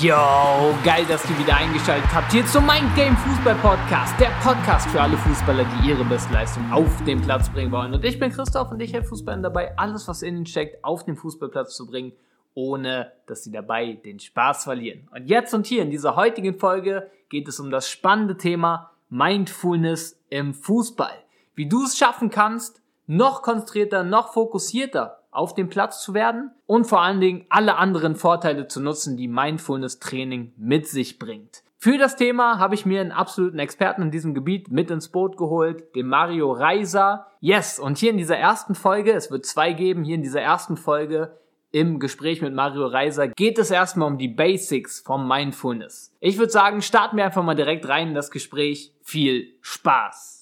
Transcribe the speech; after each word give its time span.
Yo, 0.00 0.74
geil, 0.84 1.04
dass 1.06 1.28
ihr 1.28 1.38
wieder 1.38 1.54
eingeschaltet 1.54 2.08
habt 2.14 2.32
hier 2.32 2.46
zum 2.46 2.66
Mind 2.66 2.94
Game 2.96 3.14
Fußball 3.14 3.54
Podcast. 3.56 4.18
Der 4.18 4.30
Podcast 4.42 4.88
für 4.88 5.00
alle 5.00 5.18
Fußballer, 5.18 5.64
die 5.64 5.90
ihre 5.90 6.04
Bestleistung 6.04 6.72
auf 6.72 7.04
den 7.04 7.20
Platz 7.20 7.50
bringen 7.50 7.70
wollen. 7.70 7.92
Und 7.92 8.02
ich 8.02 8.18
bin 8.18 8.32
Christoph 8.32 8.70
und 8.72 8.80
ich 8.80 8.94
helfe 8.94 9.08
Fußballern 9.08 9.42
dabei, 9.42 9.76
alles, 9.76 10.08
was 10.08 10.22
in 10.22 10.36
ihnen 10.36 10.46
steckt, 10.46 10.82
auf 10.82 11.04
den 11.04 11.14
Fußballplatz 11.14 11.76
zu 11.76 11.86
bringen, 11.86 12.12
ohne 12.54 13.12
dass 13.26 13.44
sie 13.44 13.52
dabei 13.52 13.92
den 13.92 14.18
Spaß 14.18 14.64
verlieren. 14.64 15.08
Und 15.14 15.26
jetzt 15.26 15.52
und 15.52 15.66
hier 15.66 15.82
in 15.82 15.90
dieser 15.90 16.16
heutigen 16.16 16.58
Folge 16.58 17.10
geht 17.28 17.46
es 17.46 17.60
um 17.60 17.70
das 17.70 17.90
spannende 17.90 18.38
Thema 18.38 18.92
Mindfulness 19.10 20.18
im 20.30 20.54
Fußball. 20.54 21.14
Wie 21.54 21.68
du 21.68 21.84
es 21.84 21.98
schaffen 21.98 22.30
kannst, 22.30 22.80
noch 23.06 23.42
konzentrierter, 23.42 24.04
noch 24.04 24.32
fokussierter 24.32 25.21
auf 25.32 25.54
dem 25.54 25.68
Platz 25.68 26.02
zu 26.02 26.14
werden 26.14 26.52
und 26.66 26.86
vor 26.86 27.02
allen 27.02 27.20
Dingen 27.20 27.46
alle 27.48 27.76
anderen 27.76 28.14
Vorteile 28.14 28.68
zu 28.68 28.80
nutzen, 28.80 29.16
die 29.16 29.28
Mindfulness 29.28 29.98
Training 29.98 30.52
mit 30.56 30.86
sich 30.86 31.18
bringt. 31.18 31.64
Für 31.78 31.98
das 31.98 32.14
Thema 32.14 32.60
habe 32.60 32.76
ich 32.76 32.86
mir 32.86 33.00
einen 33.00 33.10
absoluten 33.10 33.58
Experten 33.58 34.02
in 34.02 34.10
diesem 34.12 34.34
Gebiet 34.34 34.70
mit 34.70 34.88
ins 34.92 35.08
Boot 35.08 35.36
geholt, 35.36 35.96
den 35.96 36.06
Mario 36.06 36.52
Reiser. 36.52 37.26
Yes, 37.40 37.80
und 37.80 37.98
hier 37.98 38.12
in 38.12 38.18
dieser 38.18 38.36
ersten 38.36 38.76
Folge, 38.76 39.12
es 39.12 39.32
wird 39.32 39.44
zwei 39.46 39.72
geben, 39.72 40.04
hier 40.04 40.14
in 40.14 40.22
dieser 40.22 40.40
ersten 40.40 40.76
Folge 40.76 41.36
im 41.72 41.98
Gespräch 41.98 42.42
mit 42.42 42.54
Mario 42.54 42.86
Reiser 42.86 43.28
geht 43.28 43.58
es 43.58 43.70
erstmal 43.70 44.08
um 44.08 44.18
die 44.18 44.28
Basics 44.28 45.00
vom 45.00 45.26
Mindfulness. 45.26 46.14
Ich 46.20 46.38
würde 46.38 46.52
sagen, 46.52 46.82
starten 46.82 47.16
wir 47.16 47.24
einfach 47.24 47.42
mal 47.42 47.54
direkt 47.54 47.88
rein 47.88 48.08
in 48.08 48.14
das 48.14 48.30
Gespräch. 48.30 48.92
Viel 49.02 49.54
Spaß! 49.62 50.41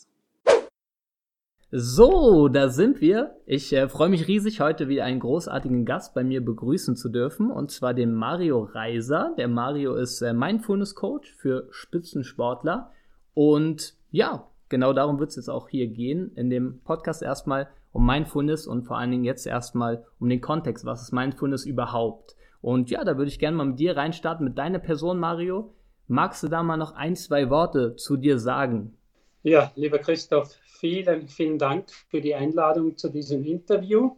So, 1.72 2.48
da 2.48 2.68
sind 2.68 3.00
wir. 3.00 3.36
Ich 3.46 3.72
äh, 3.72 3.88
freue 3.88 4.08
mich 4.08 4.26
riesig, 4.26 4.60
heute 4.60 4.88
wieder 4.88 5.04
einen 5.04 5.20
großartigen 5.20 5.84
Gast 5.84 6.14
bei 6.14 6.24
mir 6.24 6.44
begrüßen 6.44 6.96
zu 6.96 7.08
dürfen, 7.08 7.52
und 7.52 7.70
zwar 7.70 7.94
den 7.94 8.12
Mario 8.12 8.64
Reiser. 8.64 9.36
Der 9.38 9.46
Mario 9.46 9.94
ist 9.94 10.20
äh, 10.20 10.32
Mindfulness 10.32 10.96
Coach 10.96 11.32
für 11.32 11.68
Spitzensportler. 11.70 12.90
Und 13.34 13.94
ja, 14.10 14.48
genau 14.68 14.92
darum 14.92 15.20
wird 15.20 15.30
es 15.30 15.36
jetzt 15.36 15.48
auch 15.48 15.68
hier 15.68 15.86
gehen. 15.86 16.32
In 16.34 16.50
dem 16.50 16.80
Podcast 16.80 17.22
erstmal 17.22 17.68
um 17.92 18.04
Mindfulness 18.04 18.66
und 18.66 18.82
vor 18.82 18.98
allen 18.98 19.12
Dingen 19.12 19.24
jetzt 19.24 19.46
erstmal 19.46 20.04
um 20.18 20.28
den 20.28 20.40
Kontext. 20.40 20.84
Was 20.84 21.02
ist 21.02 21.12
Mindfulness 21.12 21.66
überhaupt? 21.66 22.34
Und 22.60 22.90
ja, 22.90 23.04
da 23.04 23.16
würde 23.16 23.30
ich 23.30 23.38
gerne 23.38 23.56
mal 23.56 23.66
mit 23.66 23.78
dir 23.78 23.96
reinstarten, 23.96 24.44
mit 24.44 24.58
deiner 24.58 24.80
Person, 24.80 25.20
Mario. 25.20 25.72
Magst 26.08 26.42
du 26.42 26.48
da 26.48 26.64
mal 26.64 26.76
noch 26.76 26.96
ein, 26.96 27.14
zwei 27.14 27.48
Worte 27.48 27.94
zu 27.94 28.16
dir 28.16 28.40
sagen? 28.40 28.96
Ja, 29.42 29.72
lieber 29.74 29.98
Christoph, 29.98 30.54
vielen, 30.66 31.26
vielen 31.26 31.56
Dank 31.56 31.90
für 32.10 32.20
die 32.20 32.34
Einladung 32.34 32.98
zu 32.98 33.08
diesem 33.08 33.42
Interview. 33.46 34.16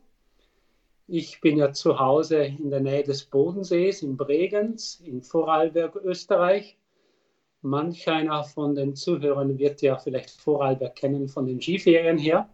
Ich 1.06 1.40
bin 1.40 1.58
ja 1.58 1.72
zu 1.72 2.00
Hause 2.00 2.42
in 2.42 2.70
der 2.70 2.80
Nähe 2.80 3.04
des 3.04 3.26
Bodensees 3.26 4.02
in 4.02 4.16
Bregenz 4.16 5.00
in 5.04 5.22
Vorarlberg, 5.22 5.94
Österreich. 5.94 6.76
Manch 7.60 8.08
einer 8.08 8.42
von 8.42 8.74
den 8.74 8.96
Zuhörern 8.96 9.58
wird 9.60 9.80
ja 9.80 9.96
vielleicht 9.96 10.30
Vorarlberg 10.40 10.96
kennen 10.96 11.28
von 11.28 11.46
den 11.46 11.62
Skiferien 11.62 12.18
her. 12.18 12.48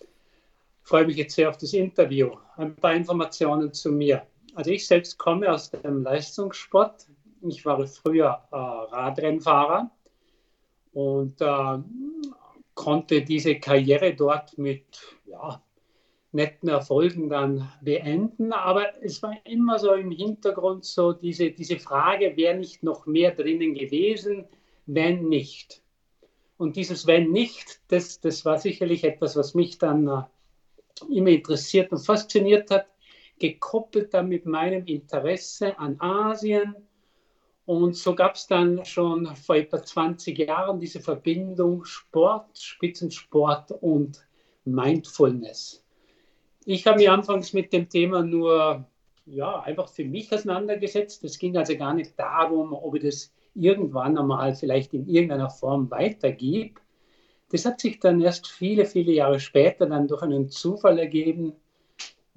Ich 0.00 0.88
freue 0.88 1.06
mich 1.06 1.16
jetzt 1.16 1.36
sehr 1.36 1.48
auf 1.48 1.58
das 1.58 1.74
Interview. 1.74 2.32
Ein 2.56 2.74
paar 2.74 2.94
Informationen 2.94 3.72
zu 3.72 3.92
mir. 3.92 4.26
Also 4.56 4.72
ich 4.72 4.84
selbst 4.84 5.16
komme 5.16 5.52
aus 5.52 5.70
dem 5.70 6.02
Leistungssport. 6.02 7.06
Ich 7.42 7.64
war 7.64 7.86
früher 7.86 8.42
äh, 8.50 8.56
Radrennfahrer 8.56 9.92
und 10.92 11.40
äh, 11.40 11.78
konnte 12.74 13.22
diese 13.22 13.56
Karriere 13.56 14.14
dort 14.14 14.56
mit 14.58 14.84
ja, 15.26 15.62
netten 16.32 16.68
Erfolgen 16.68 17.28
dann 17.28 17.70
beenden. 17.82 18.52
Aber 18.52 19.02
es 19.02 19.22
war 19.22 19.34
immer 19.44 19.78
so 19.78 19.92
im 19.94 20.10
Hintergrund 20.10 20.84
so 20.84 21.12
diese, 21.12 21.50
diese 21.50 21.78
Frage, 21.78 22.36
wäre 22.36 22.56
nicht 22.56 22.82
noch 22.82 23.06
mehr 23.06 23.32
drinnen 23.32 23.74
gewesen, 23.74 24.46
wenn 24.86 25.28
nicht. 25.28 25.82
Und 26.56 26.76
dieses 26.76 27.06
wenn 27.06 27.30
nicht, 27.30 27.80
das, 27.88 28.20
das 28.20 28.44
war 28.44 28.58
sicherlich 28.58 29.04
etwas, 29.04 29.36
was 29.36 29.54
mich 29.54 29.78
dann 29.78 30.08
äh, 30.08 30.22
immer 31.10 31.30
interessiert 31.30 31.90
und 31.92 32.04
fasziniert 32.04 32.70
hat, 32.70 32.86
gekoppelt 33.38 34.12
dann 34.12 34.28
mit 34.28 34.44
meinem 34.44 34.84
Interesse 34.84 35.78
an 35.78 35.98
Asien, 36.00 36.76
und 37.70 37.94
so 37.94 38.16
gab 38.16 38.34
es 38.34 38.48
dann 38.48 38.84
schon 38.84 39.26
vor 39.36 39.54
etwa 39.54 39.80
20 39.80 40.36
Jahren 40.36 40.80
diese 40.80 40.98
Verbindung 40.98 41.84
Sport, 41.84 42.58
Spitzensport 42.58 43.70
und 43.70 44.26
Mindfulness. 44.64 45.84
Ich 46.64 46.84
habe 46.88 46.98
mich 46.98 47.08
anfangs 47.08 47.52
mit 47.52 47.72
dem 47.72 47.88
Thema 47.88 48.24
nur 48.24 48.84
ja, 49.24 49.60
einfach 49.60 49.88
für 49.88 50.04
mich 50.04 50.32
auseinandergesetzt. 50.32 51.22
Es 51.22 51.38
ging 51.38 51.56
also 51.56 51.76
gar 51.76 51.94
nicht 51.94 52.18
darum, 52.18 52.72
ob 52.72 52.96
ich 52.96 53.04
das 53.04 53.32
irgendwann 53.54 54.18
einmal 54.18 54.56
vielleicht 54.56 54.92
in 54.92 55.06
irgendeiner 55.06 55.50
Form 55.50 55.92
weitergebe. 55.92 56.80
Das 57.52 57.66
hat 57.66 57.80
sich 57.80 58.00
dann 58.00 58.20
erst 58.20 58.48
viele, 58.48 58.84
viele 58.84 59.12
Jahre 59.12 59.38
später 59.38 59.86
dann 59.86 60.08
durch 60.08 60.22
einen 60.22 60.48
Zufall 60.48 60.98
ergeben, 60.98 61.52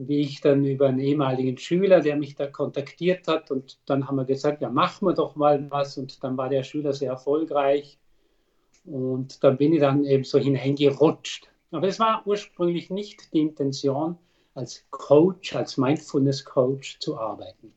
wie 0.08 0.22
ich 0.22 0.42
dann 0.42 0.66
über 0.66 0.88
einen 0.88 1.00
ehemaligen 1.00 1.58
Schüler, 1.58 2.02
der 2.02 2.16
mich 2.16 2.36
da 2.36 2.48
kontaktiert 2.48 3.28
hat 3.28 3.52
und 3.52 3.80
dann 3.86 4.08
haben 4.08 4.16
wir 4.18 4.26
gesagt, 4.26 4.62
ja, 4.62 4.70
machen 4.70 5.08
wir 5.08 5.14
doch 5.14 5.36
mal 5.36 5.70
was 5.70 5.98
und 5.98 6.24
dann 6.24 6.38
war 6.38 6.50
der 6.50 6.64
Schüler 6.64 6.94
sehr 6.94 7.12
erfolgreich 7.12 7.98
und 8.86 9.44
dann 9.44 9.58
bin 9.58 9.74
ich 9.74 9.80
dann 9.80 10.06
eben 10.06 10.24
so 10.24 10.40
hineingerutscht. 10.40 11.50
Aber 11.72 11.88
es 11.88 12.00
war 12.00 12.22
ursprünglich 12.26 12.90
nicht 12.90 13.34
die 13.34 13.42
Intention, 13.42 14.18
als 14.54 14.86
Coach, 14.92 15.56
als 15.56 15.78
Mindfulness 15.78 16.46
Coach 16.46 17.00
zu 17.00 17.18
arbeiten. 17.18 17.74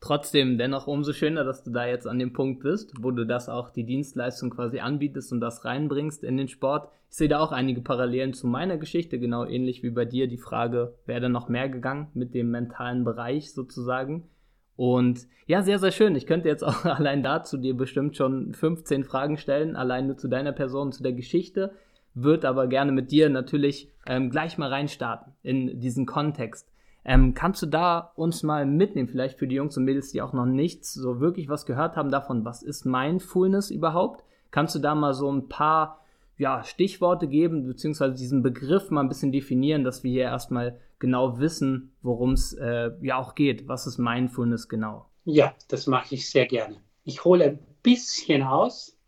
Trotzdem, 0.00 0.58
dennoch 0.58 0.86
umso 0.86 1.12
schöner, 1.12 1.42
dass 1.42 1.64
du 1.64 1.72
da 1.72 1.84
jetzt 1.86 2.06
an 2.06 2.20
dem 2.20 2.32
Punkt 2.32 2.62
bist, 2.62 2.92
wo 3.00 3.10
du 3.10 3.26
das 3.26 3.48
auch 3.48 3.70
die 3.70 3.84
Dienstleistung 3.84 4.50
quasi 4.50 4.78
anbietest 4.78 5.32
und 5.32 5.40
das 5.40 5.64
reinbringst 5.64 6.22
in 6.22 6.36
den 6.36 6.46
Sport. 6.46 6.88
Ich 7.10 7.16
sehe 7.16 7.28
da 7.28 7.40
auch 7.40 7.50
einige 7.50 7.80
Parallelen 7.80 8.32
zu 8.32 8.46
meiner 8.46 8.78
Geschichte, 8.78 9.18
genau 9.18 9.44
ähnlich 9.44 9.82
wie 9.82 9.90
bei 9.90 10.04
dir. 10.04 10.28
Die 10.28 10.38
Frage, 10.38 10.94
wäre 11.06 11.22
da 11.22 11.28
noch 11.28 11.48
mehr 11.48 11.68
gegangen 11.68 12.08
mit 12.14 12.32
dem 12.32 12.50
mentalen 12.50 13.02
Bereich 13.02 13.52
sozusagen? 13.52 14.28
Und 14.76 15.26
ja, 15.46 15.62
sehr, 15.62 15.80
sehr 15.80 15.90
schön. 15.90 16.14
Ich 16.14 16.26
könnte 16.26 16.48
jetzt 16.48 16.62
auch 16.62 16.84
allein 16.84 17.24
dazu 17.24 17.56
dir 17.56 17.76
bestimmt 17.76 18.16
schon 18.16 18.54
15 18.54 19.02
Fragen 19.02 19.36
stellen, 19.36 19.74
allein 19.74 20.06
nur 20.06 20.16
zu 20.16 20.28
deiner 20.28 20.52
Person, 20.52 20.92
zu 20.92 21.02
der 21.02 21.12
Geschichte. 21.12 21.72
Würde 22.14 22.48
aber 22.48 22.68
gerne 22.68 22.92
mit 22.92 23.10
dir 23.10 23.28
natürlich 23.28 23.90
ähm, 24.06 24.30
gleich 24.30 24.58
mal 24.58 24.68
reinstarten 24.68 25.32
in 25.42 25.80
diesen 25.80 26.06
Kontext. 26.06 26.70
Ähm, 27.10 27.32
kannst 27.32 27.62
du 27.62 27.66
da 27.66 28.12
uns 28.16 28.42
mal 28.42 28.66
mitnehmen, 28.66 29.08
vielleicht 29.08 29.38
für 29.38 29.48
die 29.48 29.54
Jungs 29.54 29.78
und 29.78 29.84
Mädels, 29.84 30.12
die 30.12 30.20
auch 30.20 30.34
noch 30.34 30.44
nichts 30.44 30.92
so 30.92 31.20
wirklich 31.20 31.48
was 31.48 31.64
gehört 31.64 31.96
haben 31.96 32.10
davon, 32.10 32.44
was 32.44 32.62
ist 32.62 32.84
Mindfulness 32.84 33.70
überhaupt? 33.70 34.24
Kannst 34.50 34.74
du 34.74 34.78
da 34.78 34.94
mal 34.94 35.14
so 35.14 35.32
ein 35.32 35.48
paar 35.48 36.04
ja, 36.36 36.62
Stichworte 36.64 37.26
geben, 37.26 37.66
beziehungsweise 37.66 38.12
diesen 38.12 38.42
Begriff 38.42 38.90
mal 38.90 39.00
ein 39.00 39.08
bisschen 39.08 39.32
definieren, 39.32 39.84
dass 39.84 40.04
wir 40.04 40.10
hier 40.10 40.24
erstmal 40.24 40.78
genau 40.98 41.38
wissen, 41.38 41.92
worum 42.02 42.32
es 42.32 42.52
äh, 42.52 42.90
ja 43.00 43.16
auch 43.16 43.34
geht. 43.34 43.68
Was 43.68 43.86
ist 43.86 43.96
Mindfulness 43.96 44.68
genau? 44.68 45.06
Ja, 45.24 45.54
das 45.68 45.86
mache 45.86 46.14
ich 46.14 46.28
sehr 46.28 46.44
gerne. 46.44 46.76
Ich 47.04 47.24
hole 47.24 47.44
ein 47.44 47.58
bisschen 47.82 48.42
aus. 48.42 48.98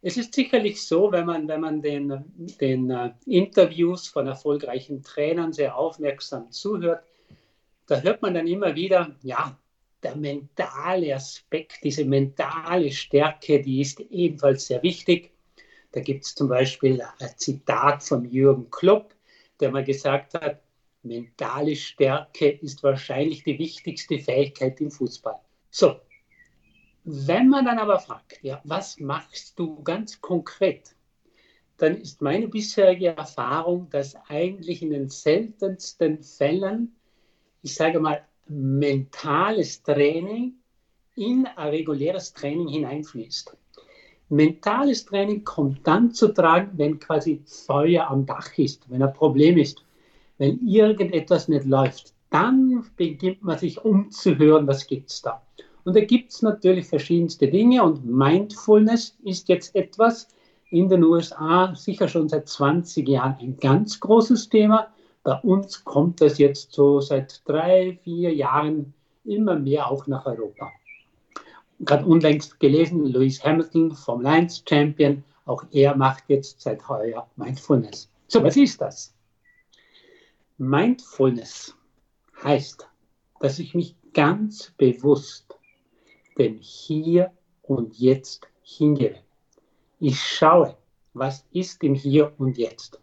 Es 0.00 0.16
ist 0.16 0.34
sicherlich 0.34 0.82
so, 0.82 1.12
wenn 1.12 1.26
man, 1.26 1.48
wenn 1.48 1.60
man 1.60 1.82
den, 1.82 2.24
den 2.62 2.90
uh, 2.90 3.10
Interviews 3.26 4.08
von 4.08 4.26
erfolgreichen 4.26 5.02
Trainern 5.02 5.52
sehr 5.52 5.76
aufmerksam 5.76 6.50
zuhört, 6.50 7.02
da 7.86 8.00
hört 8.00 8.22
man 8.22 8.34
dann 8.34 8.46
immer 8.46 8.74
wieder, 8.74 9.16
ja, 9.22 9.58
der 10.02 10.16
mentale 10.16 11.14
Aspekt, 11.14 11.78
diese 11.82 12.04
mentale 12.04 12.92
Stärke, 12.92 13.62
die 13.62 13.80
ist 13.80 14.00
ebenfalls 14.00 14.66
sehr 14.66 14.82
wichtig. 14.82 15.32
Da 15.92 16.00
gibt 16.00 16.24
es 16.24 16.34
zum 16.34 16.48
Beispiel 16.48 17.00
ein 17.00 17.30
Zitat 17.36 18.02
von 18.02 18.24
Jürgen 18.24 18.70
Klopp, 18.70 19.14
der 19.60 19.70
mal 19.70 19.84
gesagt 19.84 20.34
hat, 20.34 20.60
mentale 21.02 21.76
Stärke 21.76 22.50
ist 22.50 22.82
wahrscheinlich 22.82 23.44
die 23.44 23.58
wichtigste 23.58 24.18
Fähigkeit 24.18 24.80
im 24.80 24.90
Fußball. 24.90 25.40
So, 25.70 26.00
wenn 27.04 27.48
man 27.48 27.64
dann 27.64 27.78
aber 27.78 28.00
fragt, 28.00 28.42
ja, 28.42 28.60
was 28.64 28.98
machst 28.98 29.58
du 29.58 29.82
ganz 29.84 30.20
konkret, 30.20 30.94
dann 31.76 31.96
ist 31.96 32.20
meine 32.20 32.48
bisherige 32.48 33.16
Erfahrung, 33.16 33.88
dass 33.90 34.16
eigentlich 34.28 34.82
in 34.82 34.90
den 34.90 35.08
seltensten 35.08 36.22
Fällen 36.22 36.95
ich 37.62 37.74
sage 37.74 38.00
mal, 38.00 38.22
mentales 38.48 39.82
Training 39.82 40.54
in 41.16 41.46
ein 41.56 41.68
reguläres 41.68 42.32
Training 42.32 42.68
hineinfließt. 42.68 43.56
Mentales 44.28 45.04
Training 45.04 45.44
kommt 45.44 45.86
dann 45.86 46.12
zu 46.12 46.28
tragen, 46.28 46.72
wenn 46.76 46.98
quasi 46.98 47.42
Feuer 47.46 48.08
am 48.10 48.26
Dach 48.26 48.56
ist, 48.58 48.90
wenn 48.90 49.02
ein 49.02 49.12
Problem 49.12 49.56
ist, 49.56 49.84
wenn 50.38 50.58
irgendetwas 50.66 51.48
nicht 51.48 51.64
läuft. 51.64 52.12
Dann 52.30 52.84
beginnt 52.96 53.42
man 53.42 53.58
sich 53.58 53.84
umzuhören, 53.84 54.66
was 54.66 54.86
gibt 54.86 55.10
es 55.10 55.22
da. 55.22 55.42
Und 55.84 55.94
da 55.94 56.00
gibt 56.00 56.32
es 56.32 56.42
natürlich 56.42 56.86
verschiedenste 56.86 57.46
Dinge 57.46 57.84
und 57.84 58.04
Mindfulness 58.04 59.16
ist 59.22 59.48
jetzt 59.48 59.74
etwas 59.76 60.26
in 60.70 60.88
den 60.88 61.04
USA 61.04 61.72
sicher 61.76 62.08
schon 62.08 62.28
seit 62.28 62.48
20 62.48 63.08
Jahren 63.08 63.36
ein 63.40 63.56
ganz 63.56 64.00
großes 64.00 64.48
Thema. 64.48 64.88
Bei 65.26 65.40
uns 65.40 65.84
kommt 65.84 66.20
das 66.20 66.38
jetzt 66.38 66.70
so 66.70 67.00
seit 67.00 67.42
drei, 67.48 67.98
vier 68.04 68.32
Jahren 68.32 68.94
immer 69.24 69.58
mehr 69.58 69.90
auch 69.90 70.06
nach 70.06 70.24
Europa. 70.24 70.70
gerade 71.80 72.06
unlängst 72.06 72.60
gelesen, 72.60 73.06
Lewis 73.06 73.42
Hamilton, 73.42 73.90
Formel 73.90 74.28
1 74.28 74.62
Champion, 74.68 75.24
auch 75.44 75.64
er 75.72 75.96
macht 75.96 76.22
jetzt 76.28 76.60
seit 76.60 76.88
heuer 76.88 77.28
Mindfulness. 77.34 78.08
So, 78.28 78.40
was 78.44 78.56
ist 78.56 78.80
das? 78.80 79.12
Mindfulness 80.58 81.74
heißt, 82.44 82.88
dass 83.40 83.58
ich 83.58 83.74
mich 83.74 83.96
ganz 84.12 84.74
bewusst 84.76 85.58
dem 86.38 86.58
Hier 86.60 87.32
und 87.62 87.98
Jetzt 87.98 88.46
hingebe. 88.62 89.18
Ich 89.98 90.22
schaue, 90.22 90.76
was 91.14 91.44
ist 91.50 91.82
im 91.82 91.96
Hier 91.96 92.32
und 92.38 92.56
Jetzt. 92.56 93.00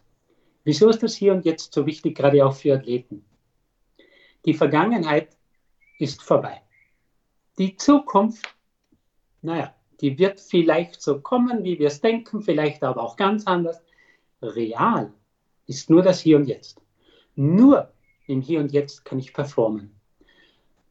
Wieso 0.63 0.89
ist 0.89 1.03
das 1.03 1.15
Hier 1.15 1.33
und 1.33 1.45
Jetzt 1.45 1.73
so 1.73 1.85
wichtig, 1.85 2.15
gerade 2.15 2.45
auch 2.45 2.55
für 2.55 2.75
Athleten? 2.75 3.25
Die 4.45 4.53
Vergangenheit 4.53 5.35
ist 5.99 6.21
vorbei. 6.21 6.61
Die 7.57 7.75
Zukunft, 7.75 8.55
naja, 9.41 9.75
die 10.01 10.17
wird 10.17 10.39
vielleicht 10.39 11.01
so 11.01 11.21
kommen, 11.21 11.63
wie 11.63 11.79
wir 11.79 11.87
es 11.87 12.01
denken, 12.01 12.41
vielleicht 12.41 12.83
aber 12.83 13.03
auch 13.03 13.15
ganz 13.15 13.45
anders. 13.45 13.81
Real 14.41 15.13
ist 15.67 15.89
nur 15.89 16.01
das 16.01 16.19
Hier 16.19 16.37
und 16.37 16.45
Jetzt. 16.45 16.81
Nur 17.35 17.91
im 18.27 18.41
Hier 18.41 18.59
und 18.59 18.71
Jetzt 18.71 19.05
kann 19.05 19.19
ich 19.19 19.33
performen. 19.33 19.91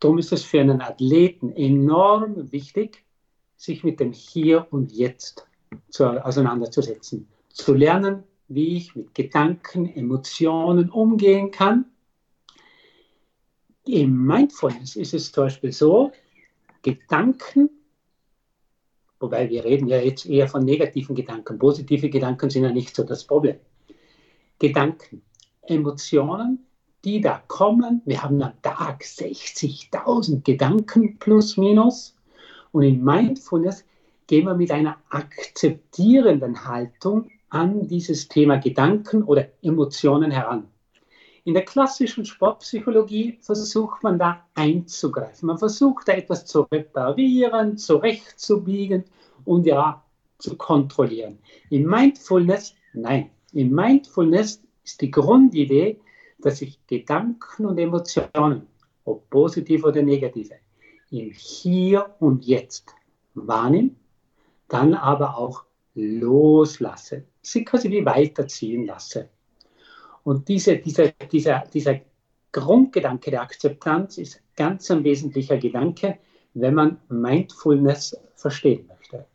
Darum 0.01 0.19
ist 0.19 0.33
es 0.33 0.45
für 0.45 0.61
einen 0.61 0.81
Athleten 0.81 1.53
enorm 1.53 2.51
wichtig, 2.53 3.05
sich 3.57 3.85
mit 3.85 4.01
dem 4.01 4.13
Hier 4.13 4.67
und 4.71 4.93
Jetzt 4.93 5.47
zu, 5.89 6.05
auseinanderzusetzen, 6.25 7.29
zu 7.49 7.75
lernen, 7.75 8.25
wie 8.49 8.77
ich 8.77 8.95
mit 8.95 9.15
Gedanken, 9.15 9.87
Emotionen 9.87 10.91
umgehen 10.91 11.51
kann. 11.51 11.87
Im 13.85 14.27
Mindfulness 14.27 14.97
ist 14.97 15.15
es 15.15 15.33
zum 15.33 15.45
Beispiel 15.45 15.73
so, 15.73 16.13
Gedanken, 16.83 17.71
wobei 19.19 19.49
wir 19.49 19.65
reden 19.65 19.89
ja 19.89 19.99
jetzt 19.99 20.27
eher 20.27 20.49
von 20.49 20.65
negativen 20.65 21.15
Gedanken, 21.15 21.59
positive 21.59 22.11
Gedanken 22.11 22.51
sind 22.51 22.65
ja 22.65 22.73
nicht 22.73 22.95
so 22.95 23.05
das 23.05 23.25
Problem. 23.25 23.57
Gedanken, 24.59 25.23
Emotionen, 25.63 26.67
die 27.05 27.21
da 27.21 27.43
kommen, 27.49 28.03
wir 28.05 28.23
haben 28.23 28.43
am 28.43 28.61
Tag 28.63 29.03
60.000 29.03 30.43
Gedanken 30.43 31.19
plus 31.19 31.57
minus 31.57 32.17
und 32.71 32.83
in 32.85 33.03
Mindfulness 33.03 33.85
gehen 34.27 34.47
wir 34.47 34.55
mit 34.55 34.71
einer 34.71 34.99
akzeptierenden 35.11 36.65
Haltung 36.65 37.31
an 37.53 37.87
dieses 37.87 38.29
Thema 38.29 38.57
Gedanken 38.57 39.23
oder 39.23 39.49
Emotionen 39.61 40.31
heran. 40.31 40.69
In 41.45 41.53
der 41.53 41.65
klassischen 41.65 42.25
Sportpsychologie 42.25 43.39
versucht 43.43 44.03
man 44.03 44.19
da 44.19 44.47
einzugreifen. 44.55 45.49
Man 45.49 45.59
versucht 45.59 46.09
da 46.09 46.13
etwas 46.13 46.47
zu 46.47 46.63
reparieren, 46.63 47.77
zurechtzubiegen 47.77 49.05
und 49.45 49.67
ja, 49.67 50.03
zu 50.39 50.57
kontrollieren. 50.57 51.41
Im 51.69 51.85
Mindfulness, 51.85 52.75
nein. 52.95 53.31
Im 53.53 53.71
Mindfulness 53.71 54.63
ist 54.83 55.01
die 55.03 55.11
Grundidee, 55.11 56.01
dass 56.39 56.63
ich 56.63 56.79
Gedanken 56.87 57.67
und 57.67 57.79
Emotionen, 57.79 58.67
ob 59.05 59.29
positiv 59.29 59.85
oder 59.85 60.01
negative, 60.01 60.55
im 61.11 61.33
Hier 61.33 62.15
und 62.19 62.47
Jetzt 62.47 62.95
wahrnehme, 63.35 63.91
dann 64.69 64.95
aber 64.95 65.37
auch 65.37 65.65
loslasse, 65.95 67.25
sie 67.43 67.65
quasi 67.65 67.91
wie 67.91 68.05
weiterziehen 68.05 68.87
lasse. 68.87 69.29
Und 70.25 70.49
diese, 70.49 70.79
dieser, 70.79 71.09
dieser, 71.31 71.65
dieser 71.73 72.01
Grundgedanke 72.53 73.31
der 73.31 73.43
Akzeptanz 73.43 74.19
ist 74.19 74.41
ganz 74.57 74.91
ein 74.91 75.05
wesentlicher 75.05 75.57
Gedanke, 75.57 76.19
wenn 76.55 76.75
man 76.75 76.99
Mindfulness 77.09 78.17
verstehen 78.37 78.87
möchte. 78.87 79.27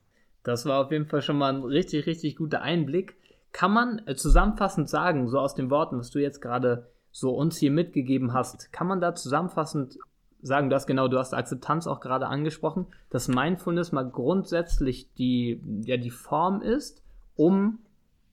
Das 0.44 0.66
war 0.66 0.86
auf 0.86 0.92
jeden 0.92 1.08
Fall 1.08 1.22
schon 1.22 1.38
mal 1.38 1.54
ein 1.54 1.64
richtig, 1.64 2.06
richtig 2.06 2.38
guter 2.38 2.62
Einblick. 2.62 3.18
Kann 3.52 3.74
man 3.74 4.02
äh, 4.06 4.16
zusammenfassend 4.16 4.90
sagen, 4.90 5.28
so 5.28 5.40
aus 5.40 5.56
den 5.56 5.70
Worten, 5.70 5.98
was 5.98 6.12
du 6.12 6.20
jetzt 6.20 6.42
gerade 6.42 6.90
so 7.12 7.32
uns 7.32 7.58
hier 7.58 7.72
mitgegeben 7.72 8.34
hast, 8.34 8.72
kann 8.72 8.88
man 8.88 9.02
da 9.02 9.16
zusammenfassend 9.16 9.98
sagen, 10.42 10.70
du 10.70 10.76
hast 10.76 10.86
genau, 10.86 11.08
du 11.08 11.18
hast 11.18 11.34
Akzeptanz 11.34 11.88
auch 11.88 12.00
gerade 12.00 12.28
angesprochen, 12.28 12.86
dass 13.10 13.28
Mindfulness 13.28 13.92
mal 13.92 14.08
grundsätzlich 14.10 15.12
die, 15.16 15.62
ja, 15.84 15.98
die 15.98 16.12
Form 16.12 16.62
ist, 16.62 17.04
um 17.36 17.80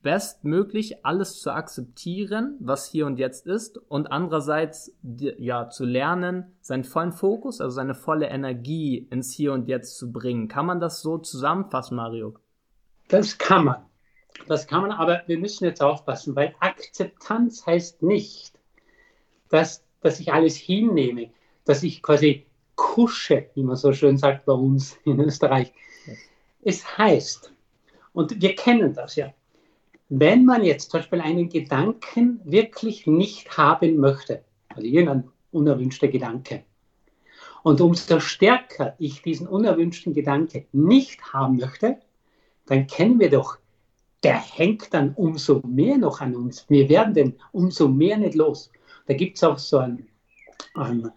bestmöglich 0.05 1.03
alles 1.03 1.41
zu 1.41 1.49
akzeptieren, 1.49 2.57
was 2.59 2.85
hier 2.85 3.07
und 3.07 3.17
jetzt 3.17 3.47
ist 3.47 3.79
und 3.89 4.11
andererseits 4.11 4.95
ja 5.01 5.67
zu 5.71 5.83
lernen, 5.83 6.55
seinen 6.61 6.83
vollen 6.83 7.11
Fokus, 7.11 7.59
also 7.59 7.73
seine 7.73 7.95
volle 7.95 8.27
Energie 8.27 9.07
ins 9.09 9.33
Hier 9.33 9.51
und 9.51 9.67
Jetzt 9.67 9.97
zu 9.97 10.11
bringen. 10.11 10.47
Kann 10.47 10.67
man 10.67 10.79
das 10.79 11.01
so 11.01 11.17
zusammenfassen, 11.17 11.95
Mario? 11.95 12.35
Das 13.07 13.39
kann 13.39 13.65
man. 13.65 13.77
Das 14.47 14.67
kann 14.67 14.83
man, 14.83 14.91
aber 14.91 15.23
wir 15.25 15.39
müssen 15.39 15.65
jetzt 15.65 15.81
aufpassen, 15.81 16.35
weil 16.35 16.53
Akzeptanz 16.59 17.65
heißt 17.65 18.03
nicht, 18.03 18.53
dass, 19.49 19.83
dass 20.01 20.19
ich 20.19 20.31
alles 20.31 20.55
hinnehme, 20.55 21.31
dass 21.63 21.81
ich 21.81 22.03
quasi 22.03 22.45
kusche, 22.75 23.49
wie 23.55 23.63
man 23.63 23.75
so 23.75 23.91
schön 23.91 24.17
sagt 24.19 24.45
bei 24.45 24.53
uns 24.53 24.99
in 25.03 25.19
Österreich. 25.19 25.73
Es 26.61 26.95
heißt, 26.95 27.51
und 28.13 28.39
wir 28.39 28.53
kennen 28.53 28.93
das 28.93 29.15
ja, 29.15 29.33
wenn 30.09 30.45
man 30.45 30.63
jetzt 30.63 30.91
zum 30.91 30.99
Beispiel 30.99 31.21
einen 31.21 31.49
Gedanken 31.49 32.39
wirklich 32.43 33.07
nicht 33.07 33.57
haben 33.57 33.97
möchte, 33.97 34.43
also 34.69 34.87
irgendein 34.87 35.29
unerwünschter 35.51 36.07
Gedanke, 36.07 36.63
und 37.63 37.81
umso 37.81 38.19
stärker 38.19 38.93
ich 38.99 39.23
diesen 39.23 39.47
unerwünschten 39.47 40.13
Gedanke 40.13 40.67
nicht 40.71 41.33
haben 41.33 41.57
möchte, 41.57 41.97
dann 42.67 42.85
kennen 42.85 43.19
wir 43.19 43.31
doch, 43.31 43.57
der 44.23 44.39
hängt 44.39 44.93
dann 44.93 45.13
umso 45.15 45.61
mehr 45.65 45.97
noch 45.97 46.21
an 46.21 46.35
uns. 46.35 46.69
Wir 46.69 46.89
werden 46.89 47.15
den 47.15 47.33
umso 47.51 47.87
mehr 47.87 48.17
nicht 48.17 48.35
los. 48.35 48.71
Da 49.07 49.15
gibt 49.15 49.37
es 49.37 49.43
auch 49.43 49.57
so 49.57 49.79
ein, 49.79 50.07
ein 50.75 51.11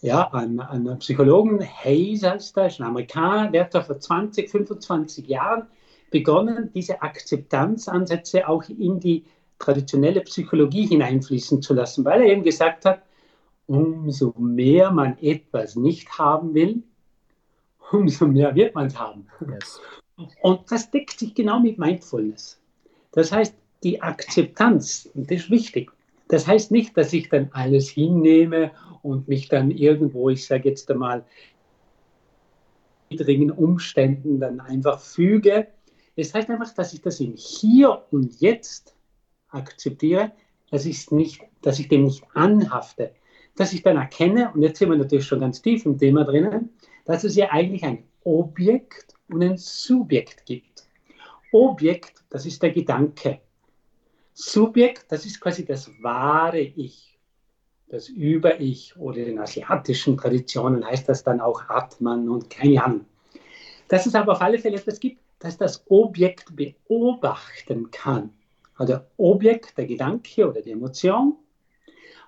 ja, 0.00 0.30
ein, 0.32 0.60
ein 0.60 0.98
Psychologen, 0.98 1.60
Hayes 1.60 2.22
heißt 2.22 2.56
der, 2.56 2.66
ist 2.66 2.78
ein 2.78 2.86
Amerikaner, 2.86 3.50
der 3.50 3.64
hat 3.64 3.74
da 3.74 3.82
vor 3.82 3.98
20, 3.98 4.50
25 4.50 5.26
Jahren 5.26 5.66
begonnen, 6.14 6.70
diese 6.72 7.02
Akzeptanzansätze 7.02 8.48
auch 8.48 8.62
in 8.68 9.00
die 9.00 9.24
traditionelle 9.58 10.20
Psychologie 10.20 10.86
hineinfließen 10.86 11.60
zu 11.60 11.74
lassen, 11.74 12.04
weil 12.04 12.20
er 12.22 12.28
eben 12.28 12.44
gesagt 12.44 12.84
hat, 12.84 13.02
umso 13.66 14.32
mehr 14.38 14.92
man 14.92 15.18
etwas 15.20 15.74
nicht 15.74 16.16
haben 16.16 16.54
will, 16.54 16.84
umso 17.90 18.28
mehr 18.28 18.54
wird 18.54 18.76
man 18.76 18.86
es 18.86 18.96
haben. 18.96 19.26
Yes. 19.40 19.80
Und 20.40 20.70
das 20.70 20.88
deckt 20.92 21.18
sich 21.18 21.34
genau 21.34 21.58
mit 21.58 21.78
Mindfulness. 21.78 22.60
Das 23.10 23.32
heißt, 23.32 23.56
die 23.82 24.00
Akzeptanz, 24.00 25.10
und 25.14 25.28
das 25.28 25.40
ist 25.40 25.50
wichtig, 25.50 25.90
das 26.28 26.46
heißt 26.46 26.70
nicht, 26.70 26.96
dass 26.96 27.12
ich 27.12 27.28
dann 27.28 27.50
alles 27.52 27.88
hinnehme 27.88 28.70
und 29.02 29.26
mich 29.26 29.48
dann 29.48 29.72
irgendwo, 29.72 30.30
ich 30.30 30.46
sage 30.46 30.68
jetzt 30.68 30.88
einmal, 30.92 31.24
niedrigen 33.10 33.50
Umständen 33.50 34.38
dann 34.38 34.60
einfach 34.60 35.00
füge, 35.00 35.66
es 36.16 36.34
heißt 36.34 36.48
einfach, 36.50 36.72
dass 36.74 36.92
ich 36.92 37.02
das 37.02 37.20
im 37.20 37.34
Hier 37.36 38.04
und 38.10 38.40
Jetzt 38.40 38.94
akzeptiere, 39.48 40.32
dass, 40.70 40.84
nicht, 41.10 41.42
dass 41.62 41.78
ich 41.78 41.88
dem 41.88 42.04
nicht 42.04 42.24
anhafte, 42.34 43.12
dass 43.56 43.72
ich 43.72 43.82
dann 43.82 43.96
erkenne, 43.96 44.52
und 44.52 44.62
jetzt 44.62 44.78
sind 44.78 44.90
wir 44.90 44.96
natürlich 44.96 45.26
schon 45.26 45.40
ganz 45.40 45.62
tief 45.62 45.86
im 45.86 45.98
Thema 45.98 46.24
drinnen, 46.24 46.70
dass 47.04 47.24
es 47.24 47.36
ja 47.36 47.50
eigentlich 47.50 47.84
ein 47.84 48.04
Objekt 48.24 49.14
und 49.28 49.42
ein 49.42 49.56
Subjekt 49.56 50.46
gibt. 50.46 50.86
Objekt, 51.52 52.24
das 52.30 52.46
ist 52.46 52.62
der 52.62 52.72
Gedanke. 52.72 53.40
Subjekt, 54.32 55.06
das 55.12 55.24
ist 55.24 55.40
quasi 55.40 55.64
das 55.64 55.90
wahre 56.02 56.58
Ich, 56.58 57.16
das 57.88 58.08
Über-Ich 58.08 58.96
oder 58.96 59.18
in 59.18 59.38
asiatischen 59.38 60.16
Traditionen 60.16 60.84
heißt 60.84 61.08
das 61.08 61.22
dann 61.22 61.40
auch 61.40 61.68
Atman 61.68 62.28
und 62.28 62.52
Ahnung. 62.60 63.04
Dass 63.86 64.06
es 64.06 64.14
aber 64.16 64.32
auf 64.32 64.40
alle 64.40 64.58
Fälle 64.58 64.78
etwas 64.78 64.98
gibt, 64.98 65.20
dass 65.44 65.58
das 65.58 65.84
Objekt 65.90 66.56
beobachten 66.56 67.90
kann. 67.90 68.30
Also 68.76 69.00
Objekt, 69.18 69.76
der 69.76 69.84
Gedanke 69.84 70.48
oder 70.48 70.62
die 70.62 70.70
Emotion. 70.70 71.36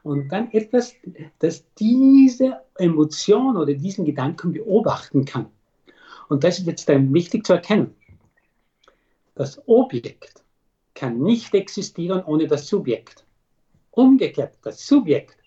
Und 0.02 0.28
dann 0.28 0.52
etwas, 0.52 0.92
das 1.38 1.64
diese 1.76 2.60
Emotion 2.74 3.56
oder 3.56 3.72
diesen 3.72 4.04
Gedanken 4.04 4.52
beobachten 4.52 5.24
kann. 5.24 5.46
Und 6.28 6.44
das 6.44 6.58
ist 6.58 6.66
jetzt 6.66 6.90
dann 6.90 7.14
wichtig 7.14 7.46
zu 7.46 7.54
erkennen. 7.54 7.94
Das 9.34 9.66
Objekt 9.66 10.44
kann 10.92 11.18
nicht 11.18 11.54
existieren 11.54 12.22
ohne 12.22 12.46
das 12.46 12.68
Subjekt. 12.68 13.24
Umgekehrt, 13.92 14.58
das 14.62 14.86
Subjekt, 14.86 15.38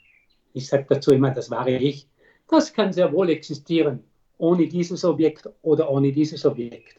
ich 0.53 0.67
sage 0.67 0.87
dazu 0.89 1.11
immer 1.11 1.29
das 1.29 1.51
wahre 1.51 1.77
Ich, 1.77 2.07
das 2.47 2.73
kann 2.73 2.91
sehr 2.93 3.13
wohl 3.13 3.29
existieren 3.29 4.03
ohne 4.39 4.67
dieses 4.67 5.05
Objekt 5.05 5.47
oder 5.61 5.91
ohne 5.91 6.11
dieses 6.11 6.43
Objekt. 6.47 6.98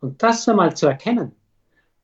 Und 0.00 0.22
das 0.22 0.48
einmal 0.48 0.76
zu 0.76 0.86
erkennen, 0.86 1.32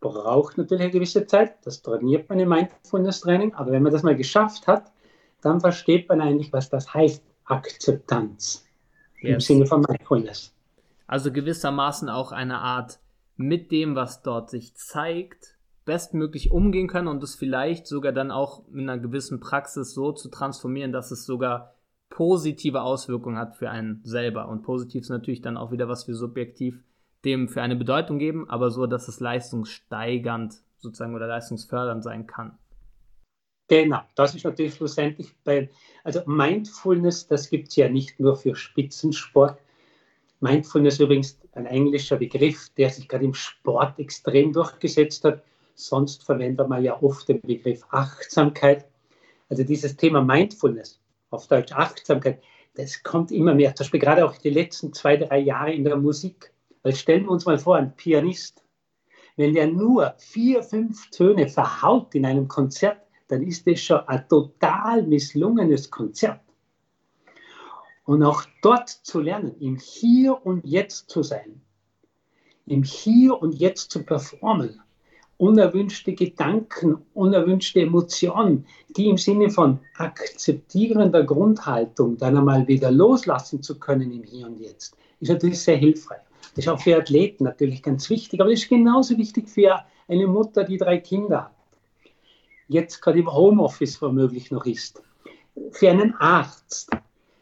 braucht 0.00 0.58
natürlich 0.58 0.82
eine 0.82 0.92
gewisse 0.92 1.26
Zeit. 1.26 1.56
Das 1.64 1.82
trainiert 1.82 2.28
man 2.28 2.38
im 2.38 2.48
Mindfulness-Training. 2.48 3.54
Aber 3.54 3.72
wenn 3.72 3.82
man 3.82 3.92
das 3.92 4.02
mal 4.02 4.16
geschafft 4.16 4.66
hat, 4.66 4.92
dann 5.40 5.60
versteht 5.60 6.08
man 6.08 6.20
eigentlich, 6.20 6.52
was 6.52 6.68
das 6.68 6.92
heißt, 6.92 7.22
Akzeptanz 7.44 8.66
yes. 9.20 9.34
im 9.34 9.40
Sinne 9.40 9.66
von 9.66 9.82
Mindfulness. 9.88 10.52
Also 11.06 11.32
gewissermaßen 11.32 12.08
auch 12.08 12.32
eine 12.32 12.58
Art 12.58 12.98
mit 13.36 13.70
dem, 13.70 13.94
was 13.94 14.22
dort 14.22 14.50
sich 14.50 14.74
zeigt, 14.74 15.56
bestmöglich 15.84 16.50
umgehen 16.50 16.88
können 16.88 17.06
und 17.06 17.22
es 17.22 17.36
vielleicht 17.36 17.86
sogar 17.86 18.12
dann 18.12 18.32
auch 18.32 18.62
in 18.72 18.88
einer 18.90 18.98
gewissen 18.98 19.38
Praxis 19.38 19.94
so 19.94 20.12
zu 20.12 20.28
transformieren, 20.28 20.92
dass 20.92 21.12
es 21.12 21.24
sogar 21.24 21.74
positive 22.08 22.82
Auswirkungen 22.82 23.38
hat 23.38 23.56
für 23.56 23.70
einen 23.70 24.00
selber. 24.04 24.48
Und 24.48 24.62
positiv 24.62 25.02
ist 25.02 25.10
natürlich 25.10 25.42
dann 25.42 25.56
auch 25.56 25.70
wieder, 25.70 25.88
was 25.88 26.08
wir 26.08 26.14
subjektiv 26.14 26.82
dem 27.26 27.48
für 27.48 27.60
eine 27.60 27.76
Bedeutung 27.76 28.18
geben, 28.18 28.48
aber 28.48 28.70
so, 28.70 28.86
dass 28.86 29.08
es 29.08 29.20
leistungssteigernd 29.20 30.54
sozusagen 30.78 31.14
oder 31.14 31.26
leistungsfördernd 31.26 32.02
sein 32.02 32.26
kann. 32.26 32.56
Genau, 33.68 34.00
das 34.14 34.34
ist 34.34 34.44
natürlich 34.44 34.74
schlussendlich 34.74 35.34
bei, 35.42 35.68
also 36.04 36.22
Mindfulness, 36.26 37.26
das 37.26 37.50
gibt 37.50 37.68
es 37.68 37.76
ja 37.76 37.88
nicht 37.88 38.20
nur 38.20 38.36
für 38.36 38.54
Spitzensport. 38.54 39.58
Mindfulness 40.40 41.00
übrigens 41.00 41.38
ein 41.52 41.66
englischer 41.66 42.16
Begriff, 42.16 42.68
der 42.76 42.90
sich 42.90 43.08
gerade 43.08 43.24
im 43.24 43.34
Sport 43.34 43.98
extrem 43.98 44.52
durchgesetzt 44.52 45.24
hat. 45.24 45.42
Sonst 45.74 46.24
verwendet 46.24 46.68
man 46.68 46.84
ja 46.84 47.02
oft 47.02 47.28
den 47.28 47.40
Begriff 47.40 47.84
Achtsamkeit. 47.90 48.86
Also 49.48 49.64
dieses 49.64 49.96
Thema 49.96 50.22
Mindfulness, 50.22 51.00
auf 51.30 51.48
Deutsch 51.48 51.72
Achtsamkeit, 51.72 52.42
das 52.74 53.02
kommt 53.02 53.32
immer 53.32 53.54
mehr. 53.54 53.74
Zum 53.74 53.84
Beispiel 53.84 54.00
gerade 54.00 54.24
auch 54.24 54.36
die 54.36 54.50
letzten 54.50 54.92
zwei, 54.92 55.16
drei 55.16 55.38
Jahre 55.38 55.72
in 55.72 55.84
der 55.84 55.96
Musik. 55.96 56.52
Weil 56.86 56.94
stellen 56.94 57.24
wir 57.24 57.32
uns 57.32 57.44
mal 57.44 57.58
vor, 57.58 57.74
ein 57.74 57.96
Pianist, 57.96 58.62
wenn 59.34 59.54
der 59.54 59.66
nur 59.66 60.14
vier, 60.18 60.62
fünf 60.62 61.10
Töne 61.10 61.48
verhaut 61.48 62.14
in 62.14 62.24
einem 62.24 62.46
Konzert, 62.46 63.00
dann 63.26 63.42
ist 63.42 63.66
das 63.66 63.80
schon 63.80 64.06
ein 64.06 64.28
total 64.28 65.02
misslungenes 65.02 65.90
Konzert. 65.90 66.38
Und 68.04 68.22
auch 68.22 68.44
dort 68.62 68.88
zu 68.88 69.18
lernen, 69.18 69.56
im 69.58 69.74
Hier 69.78 70.46
und 70.46 70.64
Jetzt 70.64 71.10
zu 71.10 71.24
sein, 71.24 71.60
im 72.66 72.84
Hier 72.84 73.42
und 73.42 73.56
Jetzt 73.56 73.90
zu 73.90 74.04
performen, 74.04 74.80
unerwünschte 75.38 76.14
Gedanken, 76.14 77.04
unerwünschte 77.14 77.80
Emotionen, 77.80 78.64
die 78.96 79.08
im 79.08 79.18
Sinne 79.18 79.50
von 79.50 79.80
akzeptierender 79.96 81.24
Grundhaltung 81.24 82.16
dann 82.16 82.36
einmal 82.36 82.68
wieder 82.68 82.92
loslassen 82.92 83.60
zu 83.60 83.76
können 83.76 84.12
im 84.12 84.22
Hier 84.22 84.46
und 84.46 84.60
Jetzt, 84.60 84.96
ist 85.18 85.30
natürlich 85.30 85.60
sehr 85.60 85.78
hilfreich. 85.78 86.20
Das 86.56 86.64
ist 86.64 86.68
auch 86.70 86.80
für 86.80 86.96
Athleten 86.96 87.44
natürlich 87.44 87.82
ganz 87.82 88.08
wichtig, 88.08 88.40
aber 88.40 88.48
das 88.48 88.60
ist 88.60 88.70
genauso 88.70 89.18
wichtig 89.18 89.46
für 89.46 89.84
eine 90.08 90.26
Mutter, 90.26 90.64
die 90.64 90.78
drei 90.78 90.96
Kinder 90.96 91.44
hat. 91.44 91.52
Jetzt 92.68 93.02
gerade 93.02 93.18
im 93.18 93.30
Homeoffice 93.30 94.00
womöglich 94.00 94.50
noch 94.50 94.64
ist. 94.64 95.02
Für 95.72 95.90
einen 95.90 96.14
Arzt, 96.14 96.90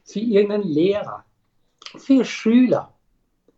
für 0.04 0.18
irgendeinen 0.18 0.64
Lehrer, 0.64 1.24
für 1.96 2.24
Schüler. 2.24 2.92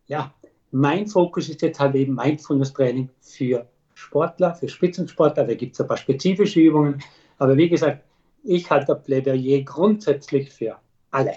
Ja, 0.08 0.34
mein 0.72 1.06
Fokus 1.06 1.48
ist 1.48 1.62
jetzt 1.62 1.80
halt 1.80 1.94
eben 1.94 2.14
Mindfulness-Training 2.14 3.08
für 3.20 3.66
Sportler, 3.94 4.54
für 4.54 4.68
Spitzensportler. 4.68 5.46
Da 5.46 5.54
gibt 5.54 5.72
es 5.72 5.80
ein 5.80 5.88
paar 5.88 5.96
spezifische 5.96 6.60
Übungen. 6.60 7.02
Aber 7.38 7.56
wie 7.56 7.70
gesagt, 7.70 8.04
ich 8.44 8.70
halte 8.70 8.94
Plädoyer 8.94 9.62
grundsätzlich 9.62 10.52
für 10.52 10.76
alle. 11.10 11.32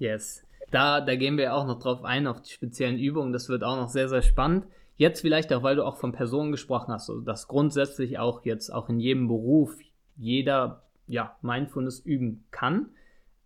Yes. 0.00 0.42
Da, 0.72 1.00
da 1.00 1.14
gehen 1.14 1.36
wir 1.36 1.54
auch 1.54 1.66
noch 1.66 1.78
drauf 1.78 2.02
ein, 2.02 2.26
auf 2.26 2.40
die 2.42 2.50
speziellen 2.50 2.98
Übungen. 2.98 3.32
Das 3.32 3.48
wird 3.48 3.62
auch 3.62 3.76
noch 3.76 3.88
sehr, 3.88 4.08
sehr 4.08 4.22
spannend. 4.22 4.66
Jetzt 4.96 5.20
vielleicht 5.20 5.52
auch, 5.52 5.62
weil 5.62 5.76
du 5.76 5.84
auch 5.84 5.96
von 5.96 6.12
Personen 6.12 6.50
gesprochen 6.50 6.92
hast, 6.92 7.08
also 7.08 7.20
dass 7.20 7.46
grundsätzlich 7.46 8.18
auch 8.18 8.44
jetzt 8.44 8.70
auch 8.70 8.88
in 8.88 8.98
jedem 8.98 9.28
Beruf 9.28 9.76
jeder 10.16 10.82
ja, 11.06 11.36
Mindfulness 11.42 12.00
üben 12.00 12.44
kann. 12.50 12.86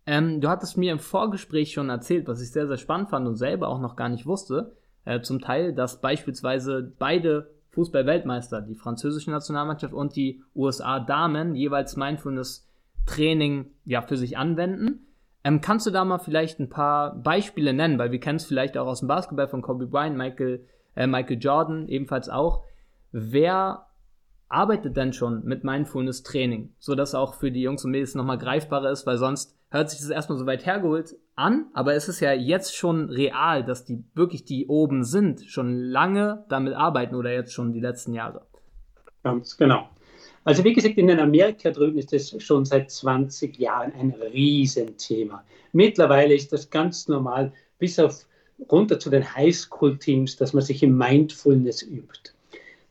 Ähm, 0.05 0.39
du 0.39 0.47
hattest 0.49 0.77
mir 0.77 0.91
im 0.91 0.99
Vorgespräch 0.99 1.73
schon 1.73 1.89
erzählt, 1.89 2.27
was 2.27 2.41
ich 2.41 2.51
sehr, 2.51 2.67
sehr 2.67 2.77
spannend 2.77 3.09
fand 3.09 3.27
und 3.27 3.35
selber 3.35 3.67
auch 3.67 3.81
noch 3.81 3.95
gar 3.95 4.09
nicht 4.09 4.25
wusste, 4.25 4.75
äh, 5.03 5.21
zum 5.21 5.41
Teil, 5.41 5.73
dass 5.73 5.99
beispielsweise 5.99 6.93
beide 6.97 7.49
Fußball-Weltmeister, 7.71 8.61
die 8.61 8.75
französische 8.75 9.31
Nationalmannschaft 9.31 9.93
und 9.93 10.15
die 10.15 10.41
USA-Damen, 10.55 11.55
jeweils 11.55 11.97
Mindfulness-Training 11.97 13.71
ja, 13.85 14.01
für 14.01 14.17
sich 14.17 14.37
anwenden. 14.37 15.06
Ähm, 15.47 15.61
kannst 15.61 15.87
du 15.87 15.91
da 15.91 16.03
mal 16.03 16.17
vielleicht 16.17 16.59
ein 16.59 16.67
paar 16.67 17.15
Beispiele 17.15 17.73
nennen, 17.73 17.97
weil 17.97 18.11
wir 18.11 18.19
kennen 18.19 18.35
es 18.35 18.45
vielleicht 18.45 18.77
auch 18.77 18.85
aus 18.85 18.99
dem 18.99 19.07
Basketball 19.07 19.47
von 19.47 19.61
Kobe 19.61 19.87
Bryant, 19.87 20.17
Michael, 20.17 20.65
äh, 20.93 21.07
Michael 21.07 21.37
Jordan 21.39 21.87
ebenfalls 21.87 22.27
auch. 22.27 22.65
Wer 23.13 23.85
arbeitet 24.49 24.97
denn 24.97 25.13
schon 25.13 25.45
mit 25.45 25.63
Mindfulness-Training, 25.63 26.73
sodass 26.79 27.15
auch 27.15 27.35
für 27.35 27.49
die 27.49 27.61
Jungs 27.61 27.85
und 27.85 27.91
Mädels 27.91 28.13
nochmal 28.13 28.37
greifbarer 28.37 28.91
ist, 28.91 29.07
weil 29.07 29.17
sonst 29.17 29.57
hört 29.69 29.89
sich 29.89 30.01
das 30.01 30.09
erstmal 30.09 30.37
so 30.37 30.45
weit 30.45 30.65
hergeholt 30.65 31.15
an, 31.35 31.67
aber 31.73 31.93
es 31.93 32.09
ist 32.09 32.19
ja 32.19 32.33
jetzt 32.33 32.75
schon 32.75 33.09
real, 33.09 33.63
dass 33.63 33.85
die 33.85 34.03
wirklich, 34.15 34.43
die 34.43 34.67
oben 34.67 35.05
sind, 35.05 35.45
schon 35.45 35.79
lange 35.79 36.43
damit 36.49 36.73
arbeiten 36.73 37.15
oder 37.15 37.31
jetzt 37.31 37.53
schon 37.53 37.71
die 37.71 37.79
letzten 37.79 38.13
Jahre. 38.13 38.45
Ganz 39.23 39.55
genau. 39.55 39.87
Also 40.47 40.63
wie 40.63 40.71
gesagt, 40.71 40.97
in 40.97 41.09
Amerika 41.19 41.71
drüben 41.71 41.97
ist 41.97 42.13
das 42.13 42.33
schon 42.41 42.63
seit 42.63 42.89
20 42.89 43.59
Jahren 43.59 43.91
ein 43.91 44.11
Riesenthema. 44.11 45.43
Mittlerweile 45.73 46.33
ist 46.33 46.53
das 46.53 46.69
ganz 46.69 47.09
normal, 47.09 47.51
bis 47.79 47.99
auf 47.99 48.25
runter 48.71 48.97
zu 48.97 49.09
den 49.09 49.35
Highschool-Teams, 49.35 50.37
dass 50.37 50.53
man 50.53 50.63
sich 50.63 50.81
im 50.83 50.97
Mindfulness 50.97 51.83
übt. 51.83 52.31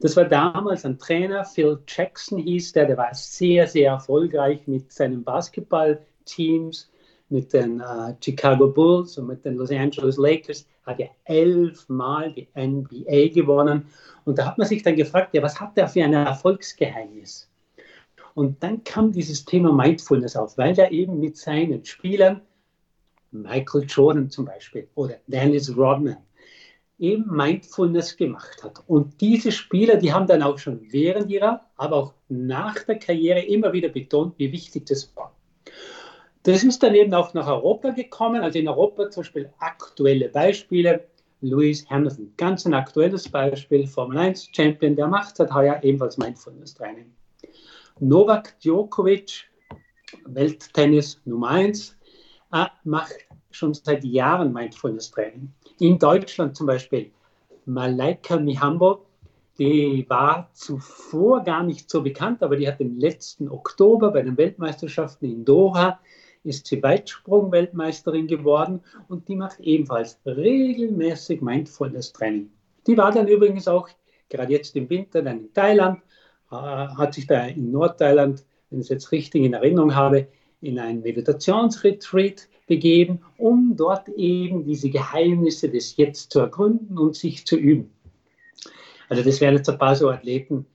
Das 0.01 0.19
war 0.19 0.27
damals 0.27 0.85
ein 0.85 0.99
Trainer, 0.99 1.47
Phil 1.47 1.79
Jackson 1.89 2.37
hieß 2.41 2.73
der, 2.73 2.89
der 2.89 2.99
war 2.99 3.15
sehr, 3.15 3.67
sehr 3.67 3.93
erfolgreich 3.93 4.61
mit 4.67 4.93
seinen 4.93 5.25
Basketballteams, 5.25 6.91
mit 7.29 7.53
den 7.53 7.81
äh, 7.81 8.15
Chicago 8.23 8.69
Bulls 8.69 9.19
und 9.19 9.27
mit 9.27 9.45
den 9.45 9.57
Los 9.57 9.71
Angeles 9.71 10.17
Lakers, 10.17 10.67
hat 10.85 11.01
ja 11.01 11.07
elfmal 11.25 12.33
die 12.33 12.49
NBA 12.55 13.35
gewonnen. 13.35 13.87
Und 14.25 14.39
da 14.39 14.47
hat 14.47 14.59
man 14.59 14.67
sich 14.67 14.83
dann 14.83 14.97
gefragt, 14.97 15.35
ja, 15.35 15.43
was 15.43 15.61
hat 15.61 15.77
der 15.77 15.89
für 15.89 16.05
ein 16.05 16.13
Erfolgsgeheimnis? 16.13 17.51
Und 18.35 18.63
dann 18.63 18.85
kam 18.85 19.13
dieses 19.13 19.45
Thema 19.45 19.73
Mindfulness 19.73 20.37
auf, 20.37 20.59
weil 20.59 20.79
er 20.79 20.93
eben 20.93 21.19
mit 21.19 21.37
seinen 21.37 21.85
Spielern, 21.85 22.43
Michael 23.33 23.85
Jordan 23.89 24.31
zum 24.31 24.45
Beispiel 24.45 24.89
oder 24.95 25.17
Dennis 25.27 25.77
Rodman, 25.77 26.19
eben 26.99 27.27
Mindfulness 27.29 28.17
gemacht 28.17 28.63
hat. 28.63 28.83
Und 28.87 29.21
diese 29.21 29.53
Spieler, 29.53 29.97
die 29.97 30.13
haben 30.13 30.27
dann 30.27 30.43
auch 30.43 30.59
schon 30.59 30.81
während 30.91 31.31
ihrer, 31.31 31.67
aber 31.77 31.97
auch 31.97 32.15
nach 32.29 32.83
der 32.85 32.99
Karriere 32.99 33.41
immer 33.41 33.73
wieder 33.73 33.89
betont, 33.89 34.35
wie 34.39 34.53
wichtig 34.53 34.87
das 34.87 35.15
war. 35.17 35.35
Das 36.47 36.63
ist 36.63 36.81
dann 36.81 36.95
eben 36.95 37.13
auch 37.13 37.35
nach 37.35 37.49
Europa 37.49 37.91
gekommen, 37.91 38.41
also 38.41 38.57
in 38.61 38.69
Europa 38.69 39.11
zum 39.11 39.25
Beispiel 39.25 39.51
aktuelle 39.59 40.29
Beispiele. 40.29 41.05
Lewis 41.41 41.85
Hamilton, 41.91 42.33
ganz 42.37 42.65
ein 42.65 42.73
aktuelles 42.73 43.29
Beispiel, 43.29 43.85
Formel 43.85 44.17
1 44.17 44.51
Champion, 44.55 44.95
der 44.95 45.09
macht 45.09 45.37
seit 45.37 45.53
heuer 45.53 45.81
ebenfalls 45.83 46.17
Mindfulness 46.17 46.75
Training. 46.75 47.13
Novak 47.99 48.61
Djokovic, 48.61 49.51
Welttennis 50.25 51.21
Nummer 51.25 51.49
1, 51.49 51.97
äh, 52.53 52.67
macht 52.85 53.17
schon 53.51 53.75
seit 53.75 54.05
Jahren 54.05 54.53
Mindfulness 54.53 55.11
Training 55.11 55.53
in 55.81 55.99
Deutschland 55.99 56.57
zum 56.57 56.69
Beispiel 56.69 57.11
Malaika 57.65 58.37
Mihambo, 58.37 59.05
die 59.59 60.07
war 60.09 60.51
zuvor 60.53 61.43
gar 61.43 61.65
nicht 61.65 61.91
so 61.91 62.03
bekannt, 62.03 62.43
aber 62.45 62.57
die 62.57 62.69
hat 62.69 62.81
im 62.81 62.99
letzten 62.99 63.49
Oktober 63.49 64.13
bei 64.13 64.23
den 64.23 64.37
Weltmeisterschaften 64.37 65.27
in 65.27 65.45
Doha 65.45 65.99
ist 66.47 66.67
sie 66.67 66.83
Weitsprung-Weltmeisterin 66.83 68.27
geworden 68.27 68.81
und 69.09 69.29
die 69.29 69.37
macht 69.37 69.61
ebenfalls 69.61 70.19
regelmäßig 70.25 71.41
Mindfulness 71.43 72.13
Training. 72.13 72.51
Die 72.87 72.97
war 72.97 73.13
dann 73.13 73.29
übrigens 73.29 73.69
auch 73.69 73.89
gerade 74.29 74.53
jetzt 74.53 74.77
im 74.77 74.89
Winter 74.89 75.23
dann 75.23 75.41
in 75.41 75.53
Thailand, 75.53 76.01
äh, 76.51 76.55
hat 76.55 77.15
sich 77.15 77.27
da 77.27 77.47
in 77.47 77.71
Nordthailand, 77.71 78.45
wenn 78.71 78.81
ich 78.81 78.87
es 78.87 78.91
jetzt 78.91 79.13
richtig 79.13 79.45
in 79.45 79.53
Erinnerung 79.53 79.95
habe, 79.95 80.29
in 80.61 80.79
ein 80.79 81.03
Meditationsretreat 81.03 82.49
begeben, 82.67 83.21
um 83.39 83.75
dort 83.77 84.09
eben 84.09 84.65
diese 84.65 84.91
Geheimnisse 84.91 85.69
des 85.69 85.97
Jetzt 85.97 86.33
zu 86.33 86.41
ergründen 86.41 86.99
und 86.99 87.15
sich 87.15 87.47
zu 87.47 87.57
üben. 87.57 87.91
Also 89.09 89.23
das 89.23 89.41
wären 89.41 89.57
jetzt 89.57 89.69
ein 89.69 89.79
paar 89.79 89.95
so 89.95 90.11
Athleten, 90.11 90.67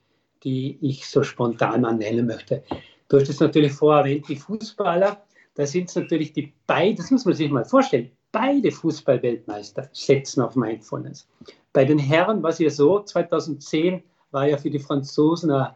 die 0.44 0.78
ich 0.82 1.08
so 1.08 1.24
spontan 1.24 1.82
mal 1.82 1.96
nennen 1.96 2.26
möchte. 2.26 2.64
Du 3.10 3.20
hast 3.20 3.30
es 3.30 3.40
natürlich 3.40 3.74
vorher 3.74 4.06
erwähnt, 4.06 4.30
die 4.30 4.38
Fußballer. 4.38 5.22
Da 5.56 5.66
sind 5.66 5.90
es 5.90 5.96
natürlich 5.96 6.34
die 6.34 6.54
beiden, 6.66 6.98
das 6.98 7.12
muss 7.12 7.26
man 7.26 7.34
sich 7.34 7.52
mal 7.52 7.66
vorstellen, 7.66 8.12
beide 8.32 8.72
Fußballweltmeister 8.72 9.90
setzen 9.92 10.42
auf 10.42 10.56
Mindfulness. 10.56 11.28
Bei 11.74 11.86
den 11.86 12.00
Herren 12.00 12.42
war 12.42 12.52
es 12.52 12.60
ja 12.60 12.70
so, 12.70 13.02
2010 13.02 14.04
war 14.32 14.48
ja 14.48 14.58
für 14.58 14.70
die 14.70 14.80
Franzosen 14.80 15.52
eine, 15.52 15.76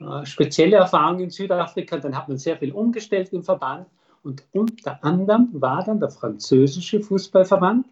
eine 0.00 0.26
spezielle 0.26 0.76
Erfahrung 0.76 1.20
in 1.20 1.30
Südafrika. 1.30 1.98
Dann 1.98 2.16
hat 2.16 2.28
man 2.28 2.38
sehr 2.38 2.56
viel 2.56 2.72
umgestellt 2.72 3.32
im 3.32 3.42
Verband. 3.42 3.86
Und 4.22 4.44
unter 4.52 5.02
anderem 5.04 5.48
war 5.52 5.84
dann 5.84 6.00
der 6.00 6.10
französische 6.10 7.00
Fußballverband 7.00 7.86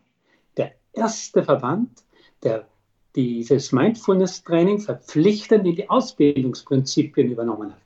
der 0.56 0.72
erste 0.92 1.44
Verband, 1.44 2.02
der 2.42 2.66
dieses 3.14 3.72
Mindfulness-Training 3.72 4.80
verpflichtend 4.80 5.66
in 5.66 5.76
die 5.76 5.88
Ausbildungsprinzipien 5.88 7.30
übernommen 7.30 7.72
hat. 7.72 7.85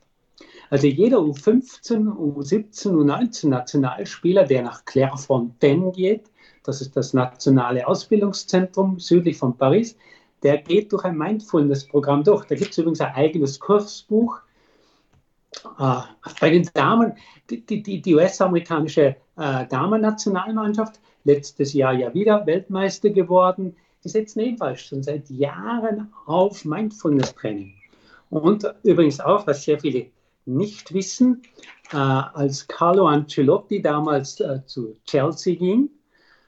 Also 0.71 0.87
jeder 0.87 1.17
U15, 1.17 2.07
U17, 2.15 2.91
U19 2.93 3.49
Nationalspieler, 3.49 4.45
der 4.45 4.63
nach 4.63 4.85
Clairefontaine 4.85 5.91
geht, 5.91 6.31
Das 6.63 6.79
ist 6.79 6.95
das 6.95 7.13
Nationale 7.13 7.85
Ausbildungszentrum 7.85 8.97
südlich 8.99 9.37
von 9.37 9.57
Paris. 9.57 9.97
Der 10.43 10.59
geht 10.59 10.93
durch 10.93 11.03
ein 11.03 11.17
Mindfulness-Programm 11.17 12.23
durch. 12.23 12.45
Da 12.45 12.55
gibt 12.55 12.71
es 12.71 12.77
übrigens 12.77 13.01
ein 13.01 13.13
eigenes 13.15 13.59
Kursbuch. 13.59 14.39
Äh, 15.77 16.01
bei 16.39 16.51
den 16.51 16.69
Damen, 16.73 17.17
die, 17.49 17.65
die, 17.65 18.01
die 18.01 18.15
US-amerikanische 18.15 19.17
äh, 19.37 19.67
Damen-Nationalmannschaft, 19.67 21.01
letztes 21.25 21.73
Jahr 21.73 21.93
ja 21.93 22.13
wieder 22.13 22.45
Weltmeister 22.45 23.09
geworden, 23.09 23.75
die 24.05 24.09
setzen 24.09 24.39
ebenfalls 24.39 24.81
schon 24.81 25.03
seit 25.03 25.29
Jahren 25.29 26.13
auf 26.25 26.63
Mindfulness-Training. 26.63 27.73
Und 28.29 28.65
übrigens 28.83 29.19
auch, 29.19 29.45
was 29.45 29.63
sehr 29.63 29.79
viele 29.79 30.07
nicht 30.45 30.93
wissen, 30.93 31.41
äh, 31.91 31.97
als 31.97 32.67
Carlo 32.67 33.07
Ancelotti 33.07 33.81
damals 33.81 34.39
äh, 34.39 34.65
zu 34.65 34.97
Chelsea 35.05 35.55
ging, 35.55 35.89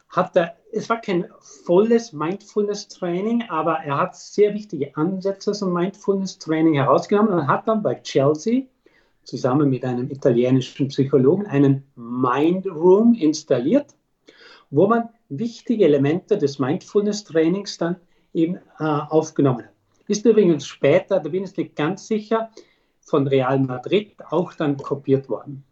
hat 0.10 0.36
er, 0.36 0.56
es 0.72 0.90
war 0.90 1.02
kein 1.02 1.26
volles 1.40 2.14
Mindfulness-Training, 2.14 3.46
aber 3.50 3.80
er 3.80 3.98
hat 3.98 4.16
sehr 4.16 4.54
wichtige 4.54 4.96
Ansätze 4.96 5.52
zum 5.54 5.74
Mindfulness-Training 5.74 6.76
herausgenommen 6.76 7.34
und 7.34 7.48
hat 7.48 7.68
dann 7.68 7.82
bei 7.82 7.96
Chelsea 7.96 8.64
zusammen 9.24 9.70
mit 9.70 9.84
einem 9.86 10.10
italienischen 10.12 10.90
Psychologen 10.90 11.48
einen 11.48 11.84
Mind 11.96 12.66
Room 12.68 13.14
installiert, 13.14 13.96
wo 14.70 14.88
man 14.88 15.10
wichtige 15.30 15.86
Elemente 15.86 16.38
des 16.38 16.60
Mindfulness-Trainings 16.60 17.78
dann 17.78 17.96
eben 18.34 18.58
äh, 18.80 18.84
aufgenommen 18.84 19.64
hat. 19.64 19.74
Ist 20.08 20.26
übrigens 20.26 20.68
später, 20.68 21.20
da 21.20 21.30
bin 21.30 21.44
ich 21.44 21.56
nicht 21.56 21.76
ganz 21.76 22.08
sicher, 22.08 22.50
von 23.06 23.28
Real 23.28 23.60
Madrid 23.60 24.16
auch 24.30 24.54
dann 24.54 24.78
kopiert 24.78 25.30
worden. 25.30 25.64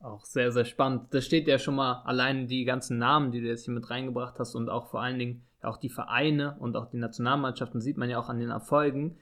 Auch 0.00 0.24
sehr, 0.24 0.50
sehr 0.50 0.64
spannend. 0.64 1.14
Das 1.14 1.24
steht 1.24 1.46
ja 1.46 1.58
schon 1.58 1.76
mal 1.76 2.02
allein 2.04 2.48
die 2.48 2.64
ganzen 2.64 2.98
Namen, 2.98 3.30
die 3.30 3.40
du 3.40 3.46
jetzt 3.46 3.64
hier 3.64 3.74
mit 3.74 3.88
reingebracht 3.88 4.38
hast 4.38 4.54
und 4.54 4.68
auch 4.68 4.88
vor 4.88 5.00
allen 5.00 5.18
Dingen 5.18 5.44
auch 5.62 5.76
die 5.76 5.90
Vereine 5.90 6.56
und 6.58 6.76
auch 6.76 6.86
die 6.86 6.96
Nationalmannschaften 6.96 7.80
sieht 7.80 7.96
man 7.96 8.10
ja 8.10 8.18
auch 8.18 8.28
an 8.28 8.40
den 8.40 8.50
Erfolgen. 8.50 9.16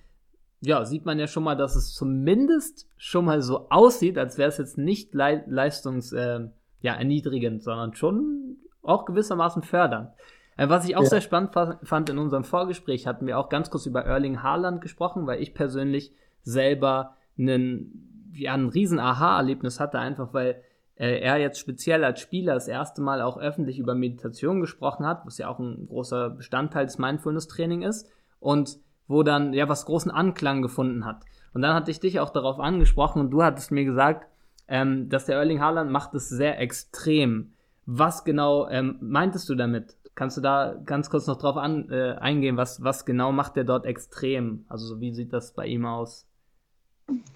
Ja, 0.63 0.85
sieht 0.85 1.05
man 1.05 1.19
ja 1.19 1.27
schon 1.27 1.45
mal, 1.45 1.55
dass 1.55 1.77
es 1.77 1.95
zumindest 1.95 2.89
schon 2.97 3.27
mal 3.27 3.43
so 3.43 3.69
aussieht, 3.71 4.19
als 4.19 4.39
wäre 4.39 4.49
es 4.49 4.59
jetzt 4.59 4.79
nicht 4.79 5.15
le 5.15 5.45
leistungs, 5.47 6.13
äh, 6.13 6.49
ja, 6.81 6.95
erniedrigend, 6.95 7.63
sondern 7.63 7.95
schon 7.95 8.57
auch 8.83 9.05
gewissermaßen 9.05 9.63
fördernd. 9.63 10.11
Äh, 10.57 10.69
was 10.69 10.87
ich 10.87 10.97
auch 10.97 11.03
ja. 11.03 11.09
sehr 11.09 11.21
spannend 11.21 11.55
fand 11.83 12.09
in 12.09 12.19
unserem 12.19 12.45
Vorgespräch, 12.45 13.07
hatten 13.07 13.27
wir 13.27 13.39
auch 13.39 13.49
ganz 13.49 13.71
kurz 13.71 13.87
über 13.87 14.05
Erling 14.05 14.43
Haaland 14.43 14.81
gesprochen, 14.81 15.27
weil 15.27 15.43
ich 15.43 15.55
persönlich 15.55 16.13
selber 16.43 17.17
einen, 17.41 18.31
ja, 18.35 18.55
ein 18.55 18.69
riesen 18.69 18.99
Aha-Erlebnis 18.99 19.81
hatte, 19.81 19.99
einfach 19.99 20.33
weil 20.33 20.63
äh, 20.97 21.21
er 21.21 21.39
jetzt 21.39 21.59
speziell 21.59 22.05
als 22.05 22.21
Spieler 22.21 22.55
das 22.55 22.69
erste 22.69 23.01
Mal 23.01 23.23
auch 23.23 23.39
öffentlich 23.39 23.79
über 23.79 23.95
Meditation 23.95 24.61
gesprochen 24.61 25.07
hat, 25.07 25.25
was 25.25 25.39
ja 25.39 25.49
auch 25.49 25.59
ein 25.59 25.87
großer 25.87 26.31
Bestandteil 26.31 26.85
des 26.85 26.99
Mindfulness-Training 26.99 27.83
ist 27.83 28.09
und 28.39 28.79
wo 29.09 29.23
dann 29.23 29.53
ja 29.53 29.69
was 29.69 29.87
großen 29.87 30.11
Anklang 30.11 30.63
gefunden 30.63 31.05
hat. 31.05 31.25
Und 31.53 31.63
dann 31.63 31.75
hatte 31.75 31.91
ich 31.91 32.01
dich 32.01 32.21
auch 32.21 32.31
darauf 32.31 32.61
angesprochen 32.61 33.21
und 33.21 33.31
du 33.31 33.43
hattest 33.43 33.73
mir 33.73 33.85
gesagt, 33.85 34.29
ähm, 34.69 35.09
dass 35.09 35.27
der 35.27 35.37
Erling 35.37 35.61
Haaland 35.61 35.91
macht 35.91 36.15
es 36.15 36.29
sehr 36.29 36.61
extrem. 36.61 37.55
Was 37.87 38.25
genau 38.25 38.69
ähm, 38.69 38.99
meintest 39.01 39.49
du 39.49 39.55
damit? 39.57 39.97
Kannst 40.15 40.37
du 40.37 40.41
da 40.41 40.75
ganz 40.85 41.11
kurz 41.11 41.27
noch 41.27 41.39
drauf 41.39 41.57
an, 41.57 41.89
äh, 41.91 42.17
eingehen, 42.21 42.57
was, 42.57 42.85
was 42.85 43.05
genau 43.05 43.33
macht 43.33 43.57
der 43.57 43.65
dort 43.65 43.87
extrem? 43.87 44.65
Also 44.69 45.01
wie 45.01 45.13
sieht 45.13 45.33
das 45.33 45.55
bei 45.55 45.67
ihm 45.67 45.87
aus? 45.87 46.30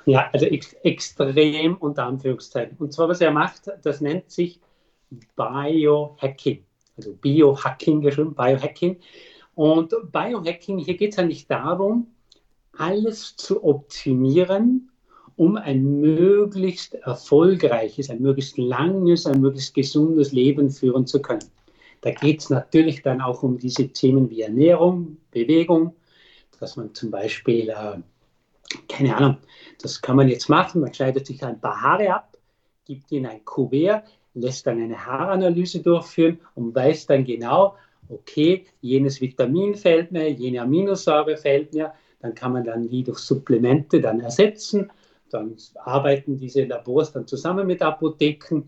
Ja, 0.06 0.28
also 0.32 0.46
ex 0.46 0.74
extrem 0.82 1.76
unter 1.76 2.04
Anführungszeichen. 2.04 2.76
Und 2.78 2.92
zwar, 2.92 3.08
was 3.08 3.20
er 3.20 3.30
macht, 3.30 3.70
das 3.82 4.00
nennt 4.00 4.30
sich 4.30 4.60
Biohacking. 5.36 6.64
Also 6.96 7.14
Biohacking 7.14 8.00
geschrieben, 8.00 8.34
Biohacking. 8.34 8.98
Und 9.54 9.94
Biohacking, 10.12 10.78
hier 10.78 10.96
geht 10.96 11.12
es 11.12 11.16
ja 11.16 11.24
nicht 11.24 11.50
darum, 11.50 12.08
alles 12.76 13.36
zu 13.36 13.64
optimieren, 13.64 14.90
um 15.36 15.56
ein 15.56 16.00
möglichst 16.00 16.94
erfolgreiches, 16.94 18.10
ein 18.10 18.22
möglichst 18.22 18.58
langes, 18.58 19.26
ein 19.26 19.40
möglichst 19.40 19.74
gesundes 19.74 20.32
Leben 20.32 20.70
führen 20.70 21.06
zu 21.06 21.20
können. 21.20 21.44
Da 22.02 22.10
geht 22.10 22.40
es 22.40 22.50
natürlich 22.50 23.02
dann 23.02 23.20
auch 23.20 23.42
um 23.42 23.58
diese 23.58 23.88
Themen 23.88 24.28
wie 24.30 24.42
Ernährung, 24.42 25.16
Bewegung, 25.30 25.94
dass 26.60 26.76
man 26.76 26.94
zum 26.94 27.10
Beispiel, 27.10 27.70
äh, 27.70 27.98
keine 28.88 29.16
Ahnung, 29.16 29.36
das 29.80 30.00
kann 30.00 30.16
man 30.16 30.28
jetzt 30.28 30.48
machen, 30.48 30.80
man 30.80 30.92
schneidet 30.92 31.26
sich 31.26 31.42
ein 31.44 31.60
paar 31.60 31.80
Haare 31.80 32.14
ab, 32.14 32.36
gibt 32.84 33.10
ihnen 33.12 33.26
ein 33.26 33.44
Kuvert, 33.44 34.04
lässt 34.34 34.66
dann 34.66 34.82
eine 34.82 35.06
Haaranalyse 35.06 35.80
durchführen 35.80 36.40
und 36.54 36.74
weiß 36.74 37.06
dann 37.06 37.24
genau, 37.24 37.76
okay, 38.08 38.66
jenes 38.80 39.20
Vitamin 39.20 39.74
fällt 39.74 40.12
mir, 40.12 40.30
jene 40.30 40.62
Aminosäure 40.62 41.36
fällt 41.36 41.72
mir, 41.74 41.92
dann 42.20 42.34
kann 42.34 42.52
man 42.52 42.64
dann 42.64 42.88
die 42.88 43.04
durch 43.04 43.18
Supplemente 43.18 44.00
dann 44.00 44.20
ersetzen. 44.20 44.90
Dann 45.30 45.56
arbeiten 45.76 46.36
diese 46.38 46.64
Labors 46.64 47.12
dann 47.12 47.26
zusammen 47.26 47.66
mit 47.66 47.82
Apotheken 47.82 48.62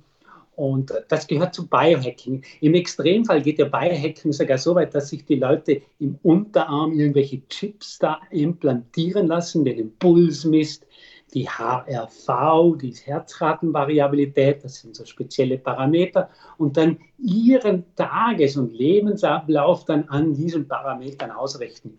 und 0.57 0.92
das 1.09 1.27
gehört 1.27 1.55
zu 1.55 1.69
Biohacking. 1.69 2.42
Im 2.61 2.75
Extremfall 2.75 3.42
geht 3.42 3.59
der 3.59 3.66
Biohacking 3.66 4.33
sogar 4.33 4.59
so 4.59 4.75
weit, 4.75 4.95
dass 4.95 5.11
sich 5.11 5.25
die 5.25 5.37
Leute 5.37 5.83
im 5.99 6.19
Unterarm 6.23 6.99
irgendwelche 6.99 7.47
Chips 7.49 7.99
da 7.99 8.21
implantieren 8.31 9.27
lassen, 9.27 9.64
den 9.64 9.79
Impuls 9.79 10.45
misst, 10.45 10.87
die 11.35 11.47
HRV, 11.47 12.79
die 12.81 12.92
Herzratenvariabilität, 12.92 14.64
das 14.64 14.77
sind 14.77 14.97
so 14.97 15.05
spezielle 15.05 15.59
Parameter, 15.59 16.31
und 16.57 16.77
dann 16.79 16.99
ihren 17.19 17.85
Tages- 17.95 18.57
und 18.57 18.73
Lebensablauf 18.73 19.85
dann 19.85 20.09
an 20.09 20.33
diesen 20.33 20.66
Parametern 20.66 21.33
ausrichten. 21.33 21.99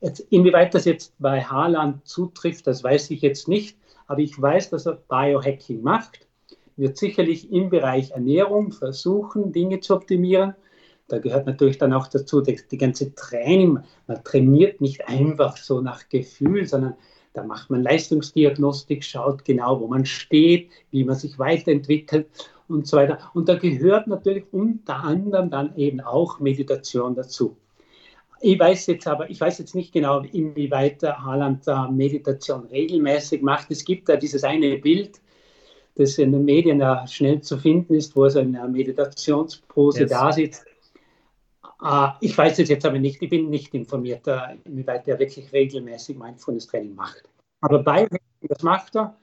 Jetzt, 0.00 0.20
inwieweit 0.30 0.74
das 0.74 0.84
jetzt 0.84 1.14
bei 1.18 1.42
Haaland 1.42 2.06
zutrifft, 2.06 2.66
das 2.66 2.84
weiß 2.84 3.10
ich 3.10 3.22
jetzt 3.22 3.48
nicht, 3.48 3.76
aber 4.06 4.20
ich 4.20 4.40
weiß, 4.40 4.70
dass 4.70 4.86
er 4.86 5.02
Biohacking 5.08 5.82
macht 5.82 6.25
wird 6.76 6.96
sicherlich 6.96 7.50
im 7.50 7.70
Bereich 7.70 8.10
Ernährung 8.10 8.72
versuchen, 8.72 9.52
Dinge 9.52 9.80
zu 9.80 9.94
optimieren. 9.94 10.54
Da 11.08 11.18
gehört 11.18 11.46
natürlich 11.46 11.78
dann 11.78 11.92
auch 11.92 12.08
dazu 12.08 12.40
die, 12.40 12.60
die 12.70 12.78
ganze 12.78 13.14
Training. 13.14 13.78
Man 14.06 14.24
trainiert 14.24 14.80
nicht 14.80 15.08
einfach 15.08 15.56
so 15.56 15.80
nach 15.80 16.08
Gefühl, 16.08 16.66
sondern 16.66 16.94
da 17.32 17.44
macht 17.44 17.70
man 17.70 17.82
Leistungsdiagnostik, 17.82 19.04
schaut 19.04 19.44
genau, 19.44 19.80
wo 19.80 19.86
man 19.86 20.06
steht, 20.06 20.70
wie 20.90 21.04
man 21.04 21.16
sich 21.16 21.38
weiterentwickelt 21.38 22.26
und 22.66 22.86
so 22.86 22.96
weiter. 22.96 23.18
Und 23.34 23.48
da 23.48 23.56
gehört 23.56 24.06
natürlich 24.06 24.44
unter 24.52 24.96
anderem 24.96 25.50
dann 25.50 25.76
eben 25.76 26.00
auch 26.00 26.40
Meditation 26.40 27.14
dazu. 27.14 27.56
Ich 28.40 28.58
weiß 28.58 28.86
jetzt 28.86 29.06
aber, 29.06 29.30
ich 29.30 29.40
weiß 29.40 29.58
jetzt 29.58 29.74
nicht 29.74 29.92
genau, 29.92 30.20
inwieweit 30.20 31.02
Haaland 31.02 31.66
da 31.66 31.90
Meditation 31.90 32.66
regelmäßig 32.66 33.42
macht. 33.42 33.70
Es 33.70 33.84
gibt 33.84 34.08
da 34.08 34.16
dieses 34.16 34.44
eine 34.44 34.76
Bild, 34.78 35.20
das 35.96 36.18
in 36.18 36.32
den 36.32 36.44
Medien 36.44 36.80
ja 36.80 37.06
schnell 37.06 37.40
zu 37.40 37.58
finden 37.58 37.94
ist, 37.94 38.14
wo 38.14 38.24
er 38.24 38.36
in 38.36 38.54
einer 38.54 38.68
Meditationspose 38.68 40.00
yes. 40.00 40.10
da 40.10 40.32
sitzt. 40.32 40.66
Uh, 41.82 42.08
ich 42.20 42.36
weiß 42.36 42.58
es 42.58 42.68
jetzt 42.70 42.86
aber 42.86 42.98
nicht, 42.98 43.20
ich 43.20 43.28
bin 43.28 43.50
nicht 43.50 43.74
informiert, 43.74 44.26
inwieweit 44.64 45.06
er 45.08 45.18
wirklich 45.18 45.52
regelmäßig 45.52 46.16
Mindfulness-Training 46.16 46.94
macht. 46.94 47.22
Aber 47.60 47.82
bei 47.82 48.08
das 48.42 48.62
macht 48.62 48.96
er, 48.96 49.16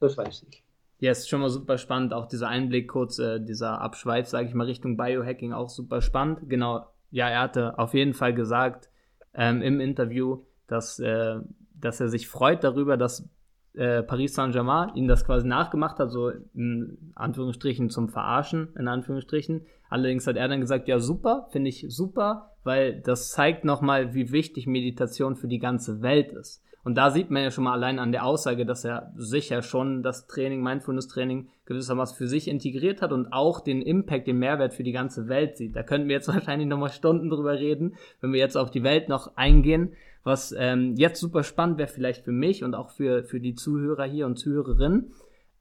das 0.00 0.16
weiß 0.16 0.46
ich. 0.48 0.62
Ja, 0.98 1.10
ist 1.10 1.28
schon 1.28 1.40
mal 1.40 1.50
super 1.50 1.78
spannend. 1.78 2.14
Auch 2.14 2.26
dieser 2.26 2.48
Einblick 2.48 2.88
kurz, 2.88 3.18
äh, 3.18 3.40
dieser 3.40 3.80
Abschweif, 3.80 4.28
sage 4.28 4.48
ich 4.48 4.54
mal, 4.54 4.64
Richtung 4.64 4.96
Biohacking 4.96 5.52
auch 5.52 5.68
super 5.68 6.00
spannend. 6.00 6.48
Genau, 6.48 6.86
ja, 7.10 7.28
er 7.28 7.40
hatte 7.40 7.78
auf 7.78 7.94
jeden 7.94 8.14
Fall 8.14 8.34
gesagt 8.34 8.88
ähm, 9.34 9.62
im 9.62 9.80
Interview, 9.80 10.44
dass, 10.66 10.98
äh, 10.98 11.36
dass 11.74 12.00
er 12.00 12.08
sich 12.08 12.28
freut 12.28 12.64
darüber, 12.64 12.96
dass 12.96 13.28
äh, 13.76 14.02
Paris 14.02 14.34
Saint-Germain 14.34 14.94
ihnen 14.94 15.08
das 15.08 15.24
quasi 15.24 15.46
nachgemacht 15.46 15.98
hat, 15.98 16.10
so 16.10 16.30
in 16.54 17.12
Anführungsstrichen 17.14 17.90
zum 17.90 18.08
Verarschen, 18.08 18.68
in 18.78 18.88
Anführungsstrichen. 18.88 19.66
Allerdings 19.88 20.26
hat 20.26 20.36
er 20.36 20.48
dann 20.48 20.60
gesagt, 20.60 20.88
ja 20.88 20.98
super, 20.98 21.46
finde 21.50 21.68
ich 21.68 21.86
super, 21.88 22.52
weil 22.64 23.00
das 23.00 23.30
zeigt 23.30 23.64
nochmal, 23.64 24.14
wie 24.14 24.32
wichtig 24.32 24.66
Meditation 24.66 25.36
für 25.36 25.48
die 25.48 25.58
ganze 25.58 26.02
Welt 26.02 26.32
ist. 26.32 26.62
Und 26.86 26.94
da 26.94 27.10
sieht 27.10 27.32
man 27.32 27.42
ja 27.42 27.50
schon 27.50 27.64
mal 27.64 27.72
allein 27.72 27.98
an 27.98 28.12
der 28.12 28.24
Aussage, 28.24 28.64
dass 28.64 28.84
er 28.84 29.12
sicher 29.16 29.62
schon 29.62 30.04
das 30.04 30.28
Training, 30.28 30.62
Mindfulness-Training 30.62 31.48
gewissermaßen 31.64 32.16
für 32.16 32.28
sich 32.28 32.46
integriert 32.46 33.02
hat 33.02 33.10
und 33.10 33.32
auch 33.32 33.58
den 33.58 33.82
Impact, 33.82 34.28
den 34.28 34.38
Mehrwert 34.38 34.72
für 34.72 34.84
die 34.84 34.92
ganze 34.92 35.26
Welt 35.26 35.56
sieht. 35.56 35.74
Da 35.74 35.82
könnten 35.82 36.06
wir 36.06 36.14
jetzt 36.14 36.28
wahrscheinlich 36.32 36.68
nochmal 36.68 36.90
Stunden 36.90 37.28
drüber 37.28 37.54
reden, 37.58 37.96
wenn 38.20 38.32
wir 38.32 38.38
jetzt 38.38 38.56
auf 38.56 38.70
die 38.70 38.84
Welt 38.84 39.08
noch 39.08 39.36
eingehen. 39.36 39.94
Was 40.26 40.50
ähm, 40.50 40.96
jetzt 40.96 41.20
super 41.20 41.44
spannend 41.44 41.78
wäre, 41.78 41.86
vielleicht 41.86 42.24
für 42.24 42.32
mich 42.32 42.64
und 42.64 42.74
auch 42.74 42.90
für, 42.90 43.22
für 43.22 43.38
die 43.38 43.54
Zuhörer 43.54 44.06
hier 44.06 44.26
und 44.26 44.36
Zuhörerinnen. 44.36 45.12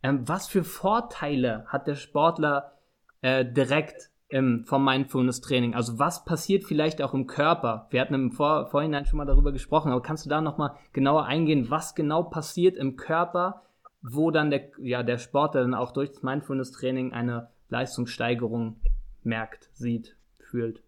Ähm, 0.02 0.28
was 0.28 0.48
für 0.48 0.64
Vorteile 0.64 1.66
hat 1.68 1.86
der 1.86 1.94
Sportler 1.94 2.74
äh, 3.22 3.46
direkt 3.46 4.10
ähm, 4.32 4.64
vom 4.66 4.84
Mindfulness-Training? 4.84 5.76
Also 5.76 6.00
was 6.00 6.26
passiert 6.26 6.64
vielleicht 6.64 7.04
auch 7.04 7.14
im 7.14 7.28
Körper? 7.28 7.86
Wir 7.92 8.02
hatten 8.02 8.16
im 8.16 8.32
Vor 8.32 8.66
Vorhinein 8.66 9.06
schon 9.06 9.18
mal 9.18 9.26
darüber 9.26 9.52
gesprochen, 9.52 9.92
aber 9.92 10.02
kannst 10.02 10.26
du 10.26 10.32
da 10.32 10.42
nochmal 10.42 10.72
genauer 10.94 11.26
eingehen, 11.26 11.70
was 11.70 11.94
genau 11.94 12.24
passiert 12.24 12.76
im 12.76 12.96
Körper, 12.96 13.62
wo 14.02 14.32
dann 14.32 14.50
der, 14.50 14.72
ja, 14.80 15.04
der 15.04 15.20
Sportler 15.20 15.62
dann 15.62 15.76
auch 15.76 15.92
durch 15.92 16.10
das 16.10 16.24
Mindfulness-Training 16.24 17.14
eine 17.14 17.52
Leistungssteigerung 17.70 18.82
merkt, 19.22 19.70
sieht, 19.74 20.18
fühlt. 20.40 20.82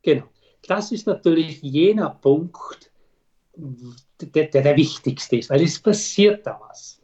Genau. 0.00 0.24
Das 0.66 0.92
ist 0.92 1.06
natürlich 1.06 1.62
jener 1.62 2.10
Punkt, 2.10 2.90
der, 3.56 4.46
der, 4.46 4.62
der 4.62 4.76
wichtigste 4.76 5.36
ist, 5.36 5.50
weil 5.50 5.62
es 5.62 5.78
passiert 5.78 6.46
da 6.46 6.60
was. 6.68 7.00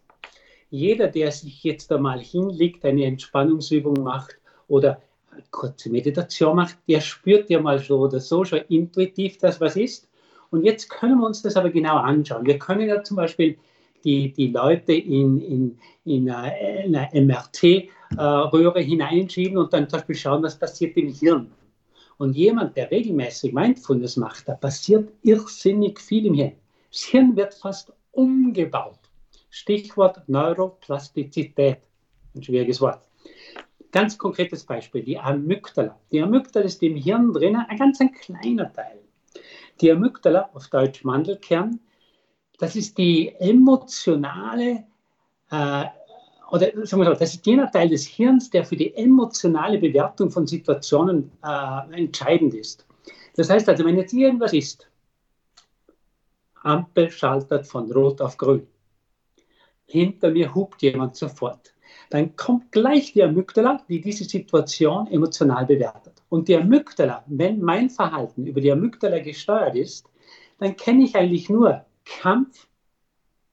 Jeder, 0.70 1.08
der 1.08 1.30
sich 1.30 1.62
jetzt 1.64 1.90
einmal 1.92 2.20
hinlegt, 2.20 2.84
eine 2.84 3.04
Entspannungsübung 3.04 4.02
macht 4.02 4.36
oder 4.68 5.00
eine 5.30 5.42
kurze 5.50 5.90
Meditation 5.90 6.56
macht, 6.56 6.76
der 6.88 7.00
spürt 7.00 7.50
ja 7.50 7.60
mal 7.60 7.78
so 7.78 8.00
oder 8.00 8.20
so 8.20 8.44
schon 8.44 8.60
intuitiv, 8.68 9.38
dass 9.38 9.60
was 9.60 9.76
ist. 9.76 10.08
Und 10.50 10.64
jetzt 10.64 10.88
können 10.88 11.18
wir 11.18 11.26
uns 11.26 11.42
das 11.42 11.56
aber 11.56 11.70
genau 11.70 11.96
anschauen. 11.96 12.46
Wir 12.46 12.58
können 12.58 12.88
ja 12.88 13.02
zum 13.02 13.16
Beispiel 13.16 13.56
die, 14.04 14.32
die 14.32 14.48
Leute 14.48 14.92
in, 14.92 15.40
in, 15.40 15.78
in 16.04 16.30
eine 16.30 17.08
MRT-Röhre 17.12 18.80
hineinschieben 18.80 19.58
und 19.58 19.72
dann 19.72 19.88
zum 19.88 19.98
Beispiel 19.98 20.16
schauen, 20.16 20.42
was 20.42 20.58
passiert 20.58 20.96
im 20.96 21.12
Hirn. 21.12 21.50
Und 22.18 22.34
jemand, 22.34 22.76
der 22.76 22.90
regelmäßig 22.90 23.52
Mindfulness 23.52 24.16
macht, 24.16 24.48
da 24.48 24.54
passiert 24.54 25.12
irrsinnig 25.22 26.00
viel 26.00 26.26
im 26.26 26.34
Hirn. 26.34 26.52
Das 26.90 27.02
Hirn 27.02 27.36
wird 27.36 27.54
fast 27.54 27.92
umgebaut. 28.12 28.98
Stichwort 29.50 30.26
Neuroplastizität. 30.28 31.78
Ein 32.34 32.42
schwieriges 32.42 32.80
Wort. 32.80 33.00
Ganz 33.92 34.18
konkretes 34.18 34.64
Beispiel, 34.64 35.02
die 35.02 35.18
Amygdala. 35.18 35.98
Die 36.10 36.20
Amygdala 36.20 36.66
ist 36.66 36.82
im 36.82 36.96
Hirn 36.96 37.32
drinnen 37.32 37.64
ein 37.68 37.78
ganz 37.78 38.00
ein 38.00 38.12
kleiner 38.12 38.72
Teil. 38.72 39.00
Die 39.80 39.90
Amygdala, 39.90 40.50
auf 40.54 40.68
Deutsch 40.68 41.04
Mandelkern, 41.04 41.80
das 42.58 42.76
ist 42.76 42.96
die 42.96 43.34
emotionale, 43.38 44.84
äh, 45.50 45.84
oder 46.50 46.66
sagen 46.86 47.02
wir 47.02 47.06
so, 47.06 47.12
das 47.12 47.34
ist 47.34 47.46
jener 47.46 47.70
Teil 47.70 47.88
des 47.88 48.06
Hirns, 48.06 48.50
der 48.50 48.64
für 48.64 48.76
die 48.76 48.94
emotionale 48.94 49.78
Bewertung 49.78 50.30
von 50.30 50.46
Situationen 50.46 51.32
äh, 51.42 52.00
entscheidend 52.00 52.54
ist. 52.54 52.86
Das 53.34 53.50
heißt 53.50 53.68
also, 53.68 53.84
wenn 53.84 53.96
jetzt 53.96 54.12
irgendwas 54.12 54.52
ist, 54.52 54.88
Ampel 56.62 57.10
schaltet 57.10 57.66
von 57.66 57.90
Rot 57.92 58.20
auf 58.20 58.36
Grün, 58.36 58.66
hinter 59.86 60.30
mir 60.30 60.54
hupt 60.54 60.82
jemand 60.82 61.16
sofort, 61.16 61.72
dann 62.10 62.36
kommt 62.36 62.72
gleich 62.72 63.12
die 63.12 63.22
Amygdala, 63.22 63.82
die 63.88 64.00
diese 64.00 64.24
Situation 64.24 65.06
emotional 65.08 65.66
bewertet. 65.66 66.22
Und 66.28 66.48
die 66.48 66.56
Amygdala, 66.56 67.24
wenn 67.26 67.60
mein 67.60 67.90
Verhalten 67.90 68.46
über 68.46 68.60
die 68.60 68.70
Amygdala 68.70 69.18
gesteuert 69.20 69.76
ist, 69.76 70.08
dann 70.58 70.76
kenne 70.76 71.04
ich 71.04 71.16
eigentlich 71.16 71.48
nur 71.48 71.84
Kampf 72.04 72.68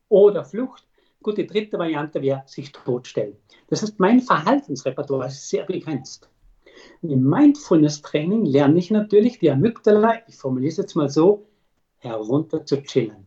oder 0.09 0.43
Flucht. 0.43 0.85
Gut, 1.23 1.37
die 1.37 1.47
dritte 1.47 1.79
Variante 1.79 2.21
wäre 2.21 2.43
sich 2.45 2.71
totstellen. 2.71 3.35
Das 3.67 3.81
heißt, 3.81 3.99
mein 3.99 4.19
Verhaltensrepertoire 4.21 5.27
ist 5.27 5.49
sehr 5.49 5.63
begrenzt. 5.63 6.29
Im 7.01 7.23
Mindfulness-Training 7.23 8.45
lerne 8.45 8.77
ich 8.77 8.91
natürlich 8.91 9.39
die 9.39 9.49
Amygdala, 9.49 10.21
ich 10.27 10.35
formuliere 10.35 10.71
es 10.71 10.77
jetzt 10.77 10.95
mal 10.95 11.09
so, 11.09 11.47
herunter 11.99 12.65
zu 12.65 12.83
chillen, 12.83 13.25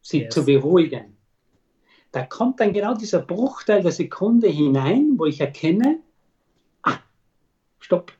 sie 0.00 0.22
yes. 0.22 0.34
zu 0.34 0.44
beruhigen. 0.44 1.16
Da 2.12 2.24
kommt 2.24 2.60
dann 2.60 2.72
genau 2.72 2.94
dieser 2.94 3.20
Bruchteil 3.20 3.82
der 3.82 3.92
Sekunde 3.92 4.48
hinein, 4.48 5.14
wo 5.18 5.26
ich 5.26 5.40
erkenne, 5.40 5.98
ah, 6.82 6.98
stopp, 7.78 8.12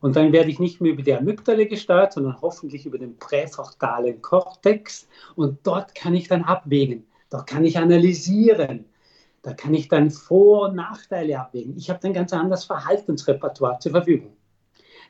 und 0.00 0.16
dann 0.16 0.32
werde 0.32 0.50
ich 0.50 0.58
nicht 0.58 0.80
mehr 0.80 0.92
über 0.92 1.02
die 1.02 1.14
Amygdala 1.14 1.64
gesteuert, 1.64 2.12
sondern 2.12 2.40
hoffentlich 2.40 2.86
über 2.86 2.98
den 2.98 3.16
präfrontalen 3.18 4.20
Kortex. 4.22 5.08
Und 5.34 5.66
dort 5.66 5.94
kann 5.94 6.14
ich 6.14 6.28
dann 6.28 6.44
abwägen. 6.44 7.06
Dort 7.30 7.46
kann 7.46 7.64
ich 7.64 7.78
analysieren. 7.78 8.86
Da 9.42 9.54
kann 9.54 9.74
ich 9.74 9.88
dann 9.88 10.10
Vor- 10.10 10.68
und 10.68 10.76
Nachteile 10.76 11.38
abwägen. 11.38 11.76
Ich 11.76 11.90
habe 11.90 12.00
dann 12.02 12.12
ganz 12.12 12.32
anderes 12.32 12.64
Verhaltensrepertoire 12.64 13.78
zur 13.78 13.92
Verfügung. 13.92 14.36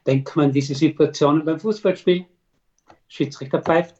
Denkt 0.07 0.35
man 0.37 0.53
diese 0.53 0.75
Situationen 0.75 1.45
beim 1.45 1.59
Fußballspiel. 1.59 2.27
Schiedsrichter 3.09 3.63
pfeift. 3.63 3.97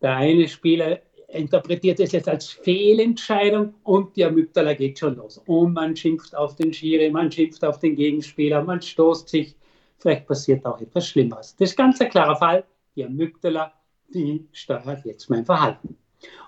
Der 0.00 0.16
eine 0.16 0.48
Spieler 0.48 1.00
interpretiert 1.28 2.00
es 2.00 2.12
jetzt 2.12 2.28
als 2.28 2.48
Fehlentscheidung 2.48 3.74
und 3.82 4.16
die 4.16 4.24
Amygdala 4.24 4.74
geht 4.74 4.98
schon 4.98 5.16
los. 5.16 5.38
Und 5.46 5.72
man 5.72 5.96
schimpft 5.96 6.34
auf 6.34 6.56
den 6.56 6.72
Schiri, 6.72 7.10
man 7.10 7.32
schimpft 7.32 7.64
auf 7.64 7.78
den 7.78 7.96
Gegenspieler, 7.96 8.62
man 8.62 8.82
stoßt 8.82 9.28
sich. 9.28 9.56
Vielleicht 9.98 10.26
passiert 10.26 10.66
auch 10.66 10.80
etwas 10.80 11.08
Schlimmeres. 11.08 11.56
Das 11.56 11.70
ist 11.70 11.76
ganz 11.76 12.00
ein 12.00 12.10
klarer 12.10 12.36
Fall. 12.36 12.64
Die 12.96 13.04
Amygdala, 13.04 13.72
die 14.12 14.46
steuert 14.52 15.04
jetzt 15.04 15.30
mein 15.30 15.46
Verhalten. 15.46 15.96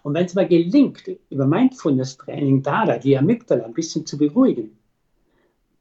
Und 0.02 0.14
wenn 0.14 0.26
es 0.26 0.34
mal 0.34 0.46
gelingt, 0.46 1.04
über 1.30 1.46
Mindfulness-Training 1.46 2.62
da, 2.62 2.98
die 2.98 3.16
Amygdala 3.16 3.64
ein 3.64 3.74
bisschen 3.74 4.06
zu 4.06 4.18
beruhigen, 4.18 4.76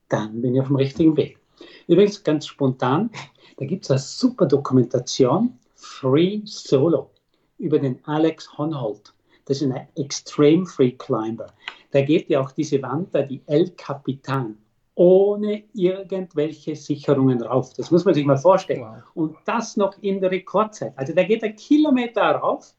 dann 0.09 0.41
bin 0.41 0.55
ich 0.55 0.61
auf 0.61 0.67
dem 0.67 0.77
richtigen 0.77 1.17
Weg. 1.17 1.39
Übrigens 1.87 2.23
ganz 2.23 2.47
spontan, 2.47 3.09
da 3.57 3.65
gibt 3.65 3.83
es 3.83 3.91
eine 3.91 3.99
super 3.99 4.45
Dokumentation, 4.45 5.57
Free 5.75 6.41
Solo 6.45 7.11
über 7.57 7.79
den 7.79 7.99
Alex 8.05 8.57
Honnold. 8.57 9.13
Das 9.45 9.61
ist 9.61 9.71
ein 9.71 9.87
Extreme 9.95 10.65
Free 10.65 10.91
Climber. 10.91 11.47
Da 11.91 12.01
geht 12.01 12.29
ja 12.29 12.41
auch 12.41 12.51
diese 12.51 12.81
Wand 12.81 13.13
da, 13.13 13.21
die 13.21 13.41
El 13.45 13.69
Capitan, 13.71 14.57
ohne 14.95 15.63
irgendwelche 15.73 16.75
Sicherungen 16.75 17.41
rauf. 17.41 17.73
Das 17.73 17.91
muss 17.91 18.05
man 18.05 18.13
sich 18.13 18.25
mal 18.25 18.37
vorstellen. 18.37 18.81
Wow. 18.81 19.03
Und 19.15 19.37
das 19.45 19.75
noch 19.75 19.97
in 20.01 20.21
der 20.21 20.31
Rekordzeit. 20.31 20.93
Also 20.95 21.13
da 21.13 21.23
geht 21.23 21.43
ein 21.43 21.55
Kilometer 21.55 22.21
rauf 22.21 22.73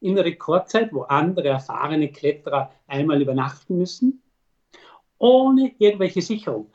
in 0.00 0.14
der 0.14 0.24
Rekordzeit, 0.24 0.92
wo 0.92 1.02
andere 1.02 1.48
erfahrene 1.48 2.10
Kletterer 2.10 2.70
einmal 2.86 3.20
übernachten 3.20 3.76
müssen, 3.78 4.22
ohne 5.18 5.72
irgendwelche 5.78 6.22
Sicherung. 6.22 6.70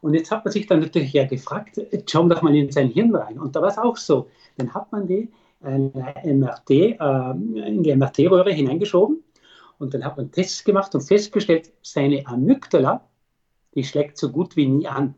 Und 0.00 0.14
jetzt 0.14 0.30
hat 0.30 0.44
man 0.44 0.52
sich 0.52 0.66
dann 0.66 0.80
natürlich 0.80 1.12
ja 1.12 1.24
gefragt, 1.24 1.80
schauen 2.06 2.28
doch 2.28 2.42
mal 2.42 2.54
in 2.54 2.70
sein 2.70 2.88
Hirn 2.88 3.14
rein. 3.14 3.38
Und 3.38 3.56
da 3.56 3.62
war 3.62 3.68
es 3.68 3.78
auch 3.78 3.96
so. 3.96 4.28
Dann 4.58 4.74
hat 4.74 4.92
man 4.92 5.06
die 5.06 5.30
eine 5.62 6.14
MRT, 6.24 6.70
äh, 6.70 7.30
in 7.30 7.82
die 7.82 7.94
MRT-Röhre 7.96 8.52
hineingeschoben 8.52 9.24
und 9.78 9.94
dann 9.94 10.04
hat 10.04 10.16
man 10.16 10.30
Tests 10.30 10.62
gemacht 10.62 10.94
und 10.94 11.00
festgestellt, 11.00 11.72
seine 11.82 12.26
Amygdala, 12.26 13.08
die 13.74 13.84
schlägt 13.84 14.18
so 14.18 14.30
gut 14.30 14.56
wie 14.56 14.66
nie 14.66 14.86
an. 14.86 15.14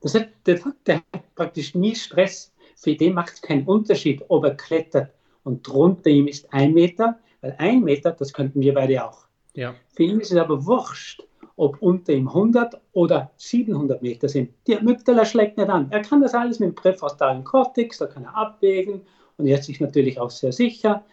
Das 0.00 0.14
heißt, 0.14 0.28
der, 0.46 0.60
der 0.86 0.96
hat 0.96 1.34
praktisch 1.34 1.74
nie 1.74 1.94
Stress. 1.94 2.52
Für 2.76 2.94
den 2.94 3.14
macht 3.14 3.34
es 3.34 3.42
keinen 3.42 3.66
Unterschied, 3.66 4.22
ob 4.28 4.44
er 4.44 4.54
klettert 4.54 5.12
und 5.44 5.66
drunter 5.66 6.10
ihm 6.10 6.26
ist 6.26 6.52
ein 6.52 6.74
Meter, 6.74 7.18
weil 7.40 7.54
ein 7.58 7.82
Meter, 7.84 8.12
das 8.12 8.32
könnten 8.32 8.60
wir 8.60 8.74
beide 8.74 9.04
auch. 9.04 9.26
Ja. 9.54 9.74
Für 9.94 10.02
ihn 10.02 10.20
ist 10.20 10.32
es 10.32 10.38
aber 10.38 10.66
wurscht, 10.66 11.22
ob 11.56 11.80
unter 11.80 12.12
ihm 12.12 12.28
100 12.28 12.80
oder 12.92 13.30
700 13.36 14.02
Meter 14.02 14.28
sind. 14.28 14.50
Die 14.66 14.76
Amygdala 14.76 15.24
schlägt 15.24 15.56
nicht 15.56 15.68
an. 15.68 15.88
Er 15.90 16.02
kann 16.02 16.20
das 16.20 16.34
alles 16.34 16.58
mit 16.58 16.70
dem 16.70 16.74
präfrontalen 16.74 17.44
Kortex, 17.44 17.98
da 17.98 18.06
kann 18.06 18.24
er 18.24 18.36
abwägen 18.36 19.02
und 19.36 19.46
er 19.46 19.58
ist 19.58 19.66
sich 19.66 19.80
natürlich 19.80 20.18
auch 20.18 20.30
sehr 20.30 20.52
sicher. 20.52 21.04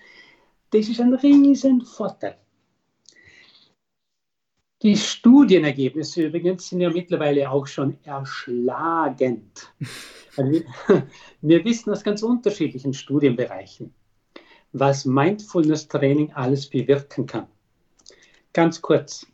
Das 0.71 0.87
ist 0.87 0.99
ein 0.99 1.13
riesen 1.13 1.81
Vorteil. 1.81 2.37
Die 4.81 4.97
Studienergebnisse 4.97 6.23
übrigens 6.23 6.69
sind 6.69 6.81
ja 6.81 6.89
mittlerweile 6.89 7.51
auch 7.51 7.67
schon 7.67 7.97
erschlagend. 8.03 9.73
Also 10.37 10.49
wir, 10.49 10.63
wir 11.41 11.65
wissen 11.65 11.91
aus 11.91 12.05
ganz 12.05 12.23
unterschiedlichen 12.23 12.93
Studienbereichen, 12.93 13.93
was 14.73 15.05
Mindfulness-Training 15.05 16.31
alles 16.33 16.69
bewirken 16.69 17.25
kann. 17.25 17.47
Ganz 18.53 18.81
kurz, 18.81 19.25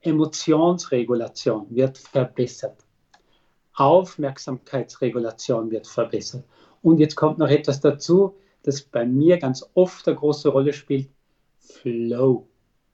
Emotionsregulation 0.00 1.66
wird 1.70 1.98
verbessert. 1.98 2.84
Aufmerksamkeitsregulation 3.74 5.70
wird 5.70 5.86
verbessert. 5.86 6.44
Und 6.82 6.98
jetzt 6.98 7.16
kommt 7.16 7.38
noch 7.38 7.48
etwas 7.48 7.80
dazu, 7.80 8.36
das 8.64 8.82
bei 8.82 9.06
mir 9.06 9.38
ganz 9.38 9.64
oft 9.74 10.06
eine 10.06 10.16
große 10.16 10.48
Rolle 10.48 10.72
spielt: 10.72 11.08
Flow. 11.58 12.48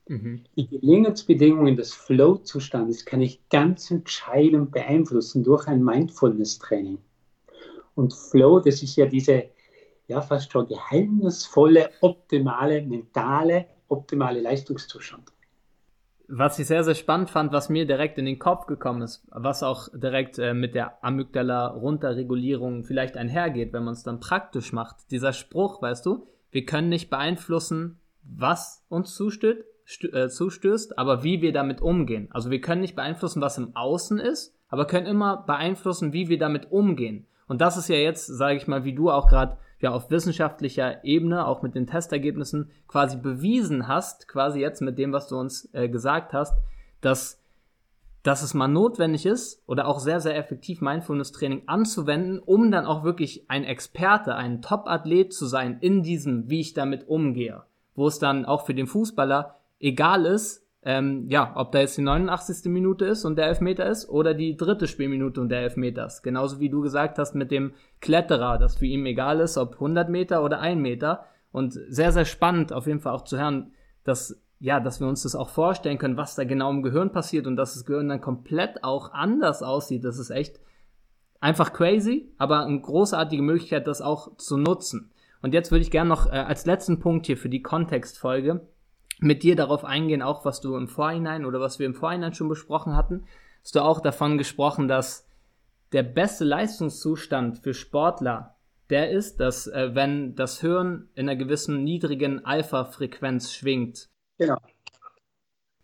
Mhm. 0.06 0.44
Die 0.56 0.68
Gelingensbedingungen 0.68 1.76
des 1.76 1.92
Flow-Zustandes 1.92 3.04
kann 3.04 3.20
ich 3.20 3.46
ganz 3.48 3.90
entscheidend 3.90 4.70
beeinflussen 4.70 5.42
durch 5.42 5.66
ein 5.66 5.82
Mindfulness-Training. 5.82 6.98
Und 7.94 8.14
Flow, 8.14 8.60
das 8.60 8.82
ist 8.82 8.96
ja 8.96 9.06
diese 9.06 9.50
ja 10.08 10.20
fast 10.20 10.50
schon 10.50 10.66
geheimnisvolle, 10.66 11.90
optimale, 12.00 12.82
mentale, 12.82 13.66
optimale 13.88 14.40
Leistungszustand 14.40 15.32
was 16.28 16.58
ich 16.58 16.66
sehr, 16.66 16.84
sehr 16.84 16.94
spannend 16.94 17.30
fand, 17.30 17.52
was 17.52 17.70
mir 17.70 17.86
direkt 17.86 18.18
in 18.18 18.26
den 18.26 18.38
Kopf 18.38 18.66
gekommen 18.66 19.00
ist, 19.02 19.26
was 19.30 19.62
auch 19.62 19.88
direkt 19.94 20.38
äh, 20.38 20.52
mit 20.52 20.74
der 20.74 21.02
Amygdala-Runterregulierung 21.02 22.84
vielleicht 22.84 23.16
einhergeht, 23.16 23.72
wenn 23.72 23.84
man 23.84 23.94
es 23.94 24.02
dann 24.02 24.20
praktisch 24.20 24.72
macht. 24.74 25.10
Dieser 25.10 25.32
Spruch, 25.32 25.80
weißt 25.80 26.04
du, 26.04 26.26
wir 26.50 26.66
können 26.66 26.90
nicht 26.90 27.08
beeinflussen, 27.08 27.98
was 28.22 28.84
uns 28.90 29.14
zustößt, 29.14 29.64
äh, 30.12 30.28
zustößt, 30.28 30.98
aber 30.98 31.24
wie 31.24 31.40
wir 31.40 31.52
damit 31.54 31.80
umgehen. 31.80 32.28
Also 32.30 32.50
wir 32.50 32.60
können 32.60 32.82
nicht 32.82 32.96
beeinflussen, 32.96 33.40
was 33.40 33.56
im 33.56 33.74
Außen 33.74 34.18
ist, 34.18 34.54
aber 34.68 34.86
können 34.86 35.06
immer 35.06 35.44
beeinflussen, 35.46 36.12
wie 36.12 36.28
wir 36.28 36.38
damit 36.38 36.70
umgehen. 36.70 37.26
Und 37.46 37.62
das 37.62 37.78
ist 37.78 37.88
ja 37.88 37.96
jetzt, 37.96 38.26
sage 38.26 38.58
ich 38.58 38.68
mal, 38.68 38.84
wie 38.84 38.94
du 38.94 39.10
auch 39.10 39.28
gerade 39.28 39.56
ja 39.80 39.92
auf 39.92 40.10
wissenschaftlicher 40.10 41.04
Ebene, 41.04 41.46
auch 41.46 41.62
mit 41.62 41.74
den 41.74 41.86
Testergebnissen, 41.86 42.70
quasi 42.86 43.16
bewiesen 43.16 43.88
hast, 43.88 44.28
quasi 44.28 44.60
jetzt 44.60 44.80
mit 44.80 44.98
dem, 44.98 45.12
was 45.12 45.28
du 45.28 45.36
uns 45.36 45.68
äh, 45.72 45.88
gesagt 45.88 46.32
hast, 46.32 46.58
dass 47.00 47.40
dass 48.22 48.42
es 48.42 48.52
mal 48.52 48.68
notwendig 48.68 49.24
ist 49.24 49.62
oder 49.66 49.86
auch 49.86 50.00
sehr, 50.00 50.20
sehr 50.20 50.36
effektiv 50.36 50.80
Mindfulness-Training 50.80 51.62
anzuwenden, 51.66 52.40
um 52.40 52.70
dann 52.70 52.84
auch 52.84 53.04
wirklich 53.04 53.48
ein 53.48 53.64
Experte, 53.64 54.34
ein 54.34 54.60
Top-Athlet 54.60 55.32
zu 55.32 55.46
sein 55.46 55.78
in 55.80 56.02
diesem, 56.02 56.50
wie 56.50 56.60
ich 56.60 56.74
damit 56.74 57.08
umgehe. 57.08 57.62
Wo 57.94 58.06
es 58.06 58.18
dann 58.18 58.44
auch 58.44 58.66
für 58.66 58.74
den 58.74 58.86
Fußballer 58.86 59.54
egal 59.80 60.26
ist, 60.26 60.67
ähm, 60.88 61.26
ja, 61.28 61.52
ob 61.54 61.70
da 61.70 61.80
jetzt 61.80 61.98
die 61.98 62.02
89. 62.02 62.72
Minute 62.72 63.04
ist 63.04 63.26
und 63.26 63.36
der 63.36 63.48
Elfmeter 63.48 63.84
ist 63.84 64.08
oder 64.08 64.32
die 64.32 64.56
dritte 64.56 64.86
Spielminute 64.86 65.38
und 65.38 65.50
der 65.50 65.60
Elfmeter 65.60 66.06
ist. 66.06 66.22
Genauso 66.22 66.60
wie 66.60 66.70
du 66.70 66.80
gesagt 66.80 67.18
hast 67.18 67.34
mit 67.34 67.50
dem 67.50 67.74
Kletterer, 68.00 68.56
dass 68.56 68.76
für 68.76 68.86
ihn 68.86 69.04
egal 69.04 69.40
ist, 69.40 69.58
ob 69.58 69.74
100 69.74 70.08
Meter 70.08 70.42
oder 70.42 70.60
1 70.60 70.80
Meter. 70.80 71.26
Und 71.52 71.74
sehr, 71.74 72.10
sehr 72.12 72.24
spannend 72.24 72.72
auf 72.72 72.86
jeden 72.86 73.00
Fall 73.00 73.12
auch 73.12 73.24
zu 73.24 73.38
hören, 73.38 73.72
dass 74.02 74.42
ja, 74.60 74.80
dass 74.80 74.98
wir 74.98 75.06
uns 75.06 75.24
das 75.24 75.36
auch 75.36 75.50
vorstellen 75.50 75.98
können, 75.98 76.16
was 76.16 76.36
da 76.36 76.44
genau 76.44 76.70
im 76.70 76.82
Gehirn 76.82 77.12
passiert 77.12 77.46
und 77.46 77.56
dass 77.56 77.74
das 77.74 77.84
Gehirn 77.84 78.08
dann 78.08 78.22
komplett 78.22 78.82
auch 78.82 79.12
anders 79.12 79.62
aussieht. 79.62 80.04
Das 80.04 80.18
ist 80.18 80.30
echt 80.30 80.58
einfach 81.38 81.74
crazy, 81.74 82.32
aber 82.38 82.64
eine 82.64 82.80
großartige 82.80 83.42
Möglichkeit, 83.42 83.86
das 83.86 84.00
auch 84.00 84.38
zu 84.38 84.56
nutzen. 84.56 85.10
Und 85.42 85.52
jetzt 85.52 85.70
würde 85.70 85.82
ich 85.82 85.90
gerne 85.90 86.08
noch 86.08 86.26
äh, 86.26 86.38
als 86.38 86.64
letzten 86.64 86.98
Punkt 86.98 87.26
hier 87.26 87.36
für 87.36 87.50
die 87.50 87.62
Kontextfolge 87.62 88.66
mit 89.20 89.42
dir 89.42 89.56
darauf 89.56 89.84
eingehen, 89.84 90.22
auch 90.22 90.44
was 90.44 90.60
du 90.60 90.76
im 90.76 90.88
Vorhinein 90.88 91.44
oder 91.44 91.60
was 91.60 91.78
wir 91.78 91.86
im 91.86 91.94
Vorhinein 91.94 92.34
schon 92.34 92.48
besprochen 92.48 92.96
hatten. 92.96 93.24
Hast 93.62 93.74
du 93.74 93.80
auch 93.80 94.00
davon 94.00 94.38
gesprochen, 94.38 94.88
dass 94.88 95.26
der 95.92 96.02
beste 96.02 96.44
Leistungszustand 96.44 97.58
für 97.58 97.74
Sportler 97.74 98.54
der 98.90 99.10
ist, 99.10 99.38
dass 99.38 99.66
äh, 99.66 99.94
wenn 99.94 100.34
das 100.34 100.60
Hirn 100.60 101.10
in 101.14 101.28
einer 101.28 101.36
gewissen 101.36 101.84
niedrigen 101.84 102.44
Alpha-Frequenz 102.46 103.52
schwingt, 103.52 104.08
Genau. 104.38 104.56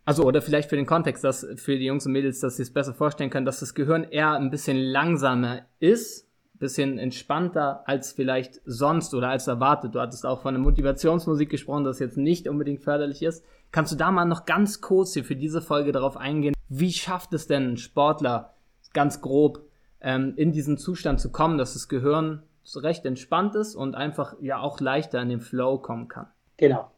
Also, 0.05 0.23
oder 0.23 0.41
vielleicht 0.41 0.69
für 0.69 0.75
den 0.75 0.85
Kontext, 0.85 1.23
dass 1.23 1.45
für 1.55 1.77
die 1.77 1.85
Jungs 1.85 2.05
und 2.05 2.11
Mädels, 2.11 2.39
dass 2.39 2.57
sie 2.57 2.61
es 2.61 2.71
besser 2.71 2.93
vorstellen 2.93 3.31
können, 3.31 3.45
dass 3.45 3.59
das 3.59 3.73
Gehirn 3.73 4.03
eher 4.03 4.33
ein 4.33 4.51
bisschen 4.51 4.77
langsamer 4.77 5.65
ist, 5.79 6.24
bisschen 6.57 6.97
entspannter 6.97 7.83
als 7.87 8.13
vielleicht 8.13 8.61
sonst 8.65 9.13
oder 9.13 9.29
als 9.29 9.47
erwartet. 9.47 9.95
Du 9.95 9.99
hattest 9.99 10.25
auch 10.25 10.41
von 10.41 10.53
der 10.53 10.63
Motivationsmusik 10.63 11.49
gesprochen, 11.49 11.83
das 11.83 11.99
jetzt 11.99 12.17
nicht 12.17 12.47
unbedingt 12.47 12.81
förderlich 12.81 13.21
ist. 13.23 13.43
Kannst 13.71 13.91
du 13.91 13.95
da 13.95 14.11
mal 14.11 14.25
noch 14.25 14.45
ganz 14.45 14.81
kurz 14.81 15.13
hier 15.13 15.25
für 15.25 15.35
diese 15.35 15.61
Folge 15.61 15.91
darauf 15.91 16.17
eingehen? 16.17 16.53
Wie 16.69 16.93
schafft 16.93 17.33
es 17.33 17.47
denn 17.47 17.73
ein 17.73 17.77
Sportler 17.77 18.53
ganz 18.93 19.21
grob 19.21 19.61
ähm, 20.01 20.33
in 20.37 20.51
diesen 20.51 20.77
Zustand 20.77 21.19
zu 21.19 21.31
kommen, 21.31 21.57
dass 21.57 21.73
das 21.73 21.89
Gehirn 21.89 22.43
recht 22.75 23.05
entspannt 23.05 23.55
ist 23.55 23.75
und 23.75 23.95
einfach 23.95 24.35
ja 24.41 24.59
auch 24.59 24.79
leichter 24.79 25.21
in 25.21 25.29
den 25.29 25.41
Flow 25.41 25.77
kommen 25.77 26.07
kann? 26.07 26.27
Genau 26.57 26.89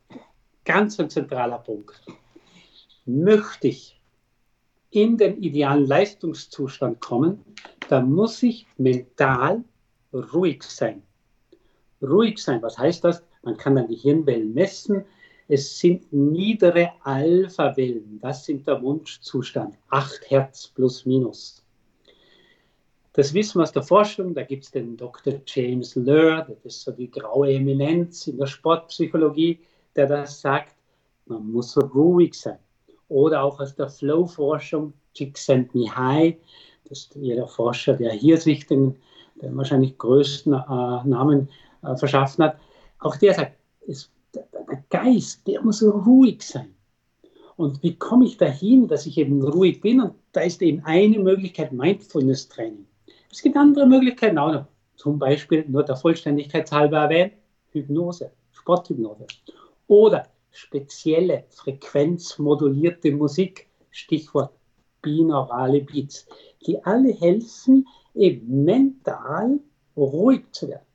ganz 0.67 0.99
ein 0.99 1.09
zentraler 1.09 1.59
Punkt. 1.59 2.03
Möchte 3.05 3.69
ich 3.69 3.96
in 5.03 5.17
den 5.17 5.41
idealen 5.41 5.85
Leistungszustand 5.85 6.99
kommen, 6.99 7.39
dann 7.89 8.11
muss 8.11 8.41
ich 8.43 8.67
mental 8.77 9.63
ruhig 10.13 10.63
sein. 10.63 11.03
Ruhig 12.01 12.39
sein, 12.39 12.61
was 12.61 12.77
heißt 12.77 13.03
das? 13.03 13.23
Man 13.43 13.57
kann 13.57 13.75
dann 13.75 13.87
die 13.87 13.95
Hirnwellen 13.95 14.53
messen. 14.53 15.05
Es 15.47 15.79
sind 15.79 16.11
niedere 16.11 16.91
Alpha-Wellen. 17.03 18.19
Das 18.21 18.45
sind 18.45 18.67
der 18.67 18.81
Wunschzustand. 18.81 19.75
8 19.89 20.29
Hertz 20.29 20.67
plus 20.67 21.05
minus. 21.05 21.63
Das 23.13 23.33
wissen 23.33 23.59
wir 23.59 23.63
aus 23.63 23.71
der 23.71 23.83
Forschung. 23.83 24.33
Da 24.33 24.43
gibt 24.43 24.65
es 24.65 24.71
den 24.71 24.97
Dr. 24.97 25.41
James 25.45 25.95
Lur, 25.95 26.45
das 26.47 26.65
ist 26.65 26.81
so 26.81 26.91
die 26.91 27.09
graue 27.09 27.53
Eminenz 27.53 28.27
in 28.27 28.37
der 28.37 28.47
Sportpsychologie 28.47 29.59
der 29.97 30.05
das 30.05 30.39
sagt, 30.39 30.75
man 31.25 31.51
muss 31.51 31.75
ruhig 31.75 32.35
sein. 32.35 32.59
Oder 33.09 33.43
auch 33.43 33.59
aus 33.59 33.75
der 33.75 33.89
Flow-Forschung, 33.89 34.93
Csikszentmihalyi, 35.13 36.37
das 36.89 36.99
ist 36.99 37.15
jeder 37.15 37.47
Forscher, 37.47 37.93
der 37.93 38.11
hier 38.11 38.37
sich 38.37 38.65
den, 38.65 38.95
den 39.41 39.55
wahrscheinlich 39.57 39.97
größten 39.97 40.53
äh, 40.53 40.57
Namen 40.57 41.49
äh, 41.83 41.95
verschaffen 41.95 42.45
hat, 42.45 42.57
auch 42.99 43.15
der 43.17 43.33
sagt, 43.33 43.53
es, 43.87 44.09
der, 44.33 44.45
Geist, 44.89 45.47
der 45.47 45.61
muss 45.61 45.83
ruhig 45.83 46.41
sein. 46.41 46.73
Und 47.55 47.81
wie 47.81 47.95
komme 47.95 48.25
ich 48.25 48.37
dahin, 48.37 48.87
dass 48.87 49.05
ich 49.05 49.17
eben 49.17 49.43
ruhig 49.43 49.81
bin? 49.81 49.99
Und 50.01 50.13
da 50.31 50.41
ist 50.41 50.61
eben 50.61 50.83
eine 50.85 51.19
Möglichkeit 51.19 51.71
Mindfulness-Training. 51.71 52.85
Es 53.31 53.41
gibt 53.41 53.57
andere 53.57 53.87
Möglichkeiten 53.87 54.37
auch 54.37 54.51
noch. 54.51 54.65
Zum 54.95 55.19
Beispiel, 55.19 55.65
nur 55.67 55.83
der 55.83 55.95
Vollständigkeit 55.95 56.71
halber 56.71 56.99
erwähnt, 56.99 57.33
Hypnose, 57.71 58.31
Sporthypnose 58.51 59.27
oder 59.87 60.27
spezielle 60.57 61.45
frequenzmodulierte 61.49 63.11
Musik, 63.11 63.67
Stichwort 63.91 64.51
binaurale 65.01 65.81
Beats, 65.81 66.25
die 66.65 66.83
alle 66.83 67.13
helfen, 67.13 67.87
eben 68.15 68.65
mental 68.65 69.59
ruhig 69.95 70.43
zu 70.51 70.67
werden. 70.69 70.85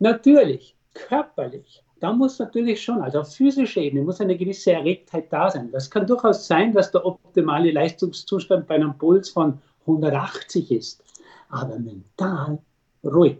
Natürlich, 0.00 0.74
körperlich, 0.94 1.84
da 2.00 2.12
muss 2.12 2.40
natürlich 2.40 2.82
schon, 2.82 3.00
also 3.00 3.20
auf 3.20 3.32
physischer 3.32 3.80
Ebene 3.80 4.02
muss 4.02 4.20
eine 4.20 4.36
gewisse 4.36 4.72
Erregtheit 4.72 5.32
da 5.32 5.48
sein. 5.48 5.70
Das 5.70 5.88
kann 5.88 6.06
durchaus 6.06 6.48
sein, 6.48 6.72
dass 6.72 6.90
der 6.90 7.06
optimale 7.06 7.70
Leistungszustand 7.70 8.66
bei 8.66 8.74
einem 8.74 8.98
Puls 8.98 9.28
von 9.28 9.60
180 9.82 10.72
ist, 10.72 11.04
aber 11.48 11.78
mental 11.78 12.58
ruhig. 13.04 13.38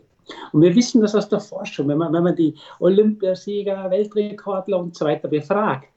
Und 0.52 0.62
wir 0.62 0.74
wissen 0.74 1.00
das 1.00 1.14
aus 1.14 1.28
der 1.28 1.40
Forschung, 1.40 1.88
wenn 1.88 1.98
man, 1.98 2.12
wenn 2.12 2.22
man 2.22 2.36
die 2.36 2.54
Olympiasieger, 2.78 3.90
Weltrekordler 3.90 4.78
und 4.78 4.96
so 4.96 5.04
weiter 5.04 5.28
befragt, 5.28 5.88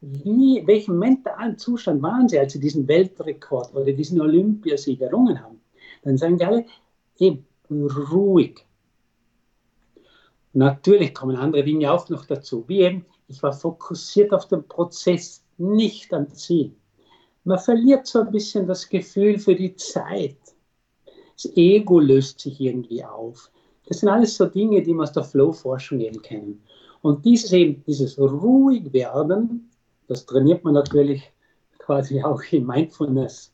wie, 0.00 0.62
welchen 0.66 0.98
mentalen 0.98 1.56
Zustand 1.58 2.02
waren 2.02 2.28
sie, 2.28 2.38
als 2.38 2.52
sie 2.52 2.60
diesen 2.60 2.86
Weltrekord 2.88 3.74
oder 3.74 3.92
diesen 3.92 4.20
Olympiasieg 4.20 5.00
errungen 5.00 5.40
haben, 5.40 5.60
dann 6.02 6.18
sagen 6.18 6.38
die 6.38 6.44
alle, 6.44 6.66
eben 7.18 7.46
ruhig. 7.70 8.66
Natürlich 10.54 11.14
kommen 11.14 11.36
andere 11.36 11.64
Dinge 11.64 11.90
auch 11.90 12.08
noch 12.08 12.26
dazu, 12.26 12.64
wie 12.66 12.80
eben, 12.80 13.06
ich 13.28 13.42
war 13.42 13.52
fokussiert 13.52 14.32
auf 14.32 14.48
den 14.48 14.66
Prozess, 14.66 15.42
nicht 15.56 16.12
am 16.12 16.28
Ziel. 16.34 16.74
Man 17.44 17.58
verliert 17.58 18.06
so 18.06 18.20
ein 18.20 18.30
bisschen 18.30 18.66
das 18.66 18.88
Gefühl 18.88 19.38
für 19.38 19.54
die 19.54 19.74
Zeit. 19.76 20.36
Das 21.34 21.56
Ego 21.56 21.98
löst 22.00 22.40
sich 22.40 22.60
irgendwie 22.60 23.04
auf. 23.04 23.50
Das 23.86 24.00
sind 24.00 24.08
alles 24.08 24.36
so 24.36 24.46
Dinge, 24.46 24.82
die 24.82 24.94
man 24.94 25.04
aus 25.04 25.12
der 25.12 25.24
Flow-Forschung 25.24 26.00
eben 26.00 26.22
kennen. 26.22 26.62
Und 27.00 27.24
dieses 27.24 27.52
eben, 27.52 27.82
dieses 27.86 28.18
ruhig 28.18 28.92
werden, 28.92 29.70
das 30.08 30.24
trainiert 30.24 30.64
man 30.64 30.74
natürlich 30.74 31.32
quasi 31.78 32.22
auch 32.22 32.40
in 32.50 32.64
Mindfulness. 32.64 33.52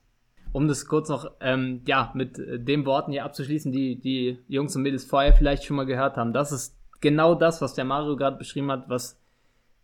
Um 0.53 0.69
das 0.69 0.87
kurz 0.87 1.09
noch 1.09 1.31
ähm, 1.41 1.83
ja, 1.87 2.11
mit 2.15 2.37
den 2.39 2.87
Worten 2.87 3.13
hier 3.13 3.25
abzuschließen, 3.25 3.73
die 3.73 3.97
die 3.97 4.39
Jungs 4.49 4.75
und 4.77 4.83
Mädels 4.83 5.05
vorher 5.05 5.35
vielleicht 5.35 5.65
schon 5.65 5.77
mal 5.77 5.87
gehört 5.87 6.17
haben. 6.17 6.33
Das 6.33 6.53
ist 6.53 6.75
genau 7.01 7.35
das, 7.35 7.61
was 7.61 7.75
der 7.75 7.85
Mario 7.85 8.17
gerade 8.17 8.37
beschrieben 8.37 8.71
hat, 8.71 8.89
was 8.89 9.19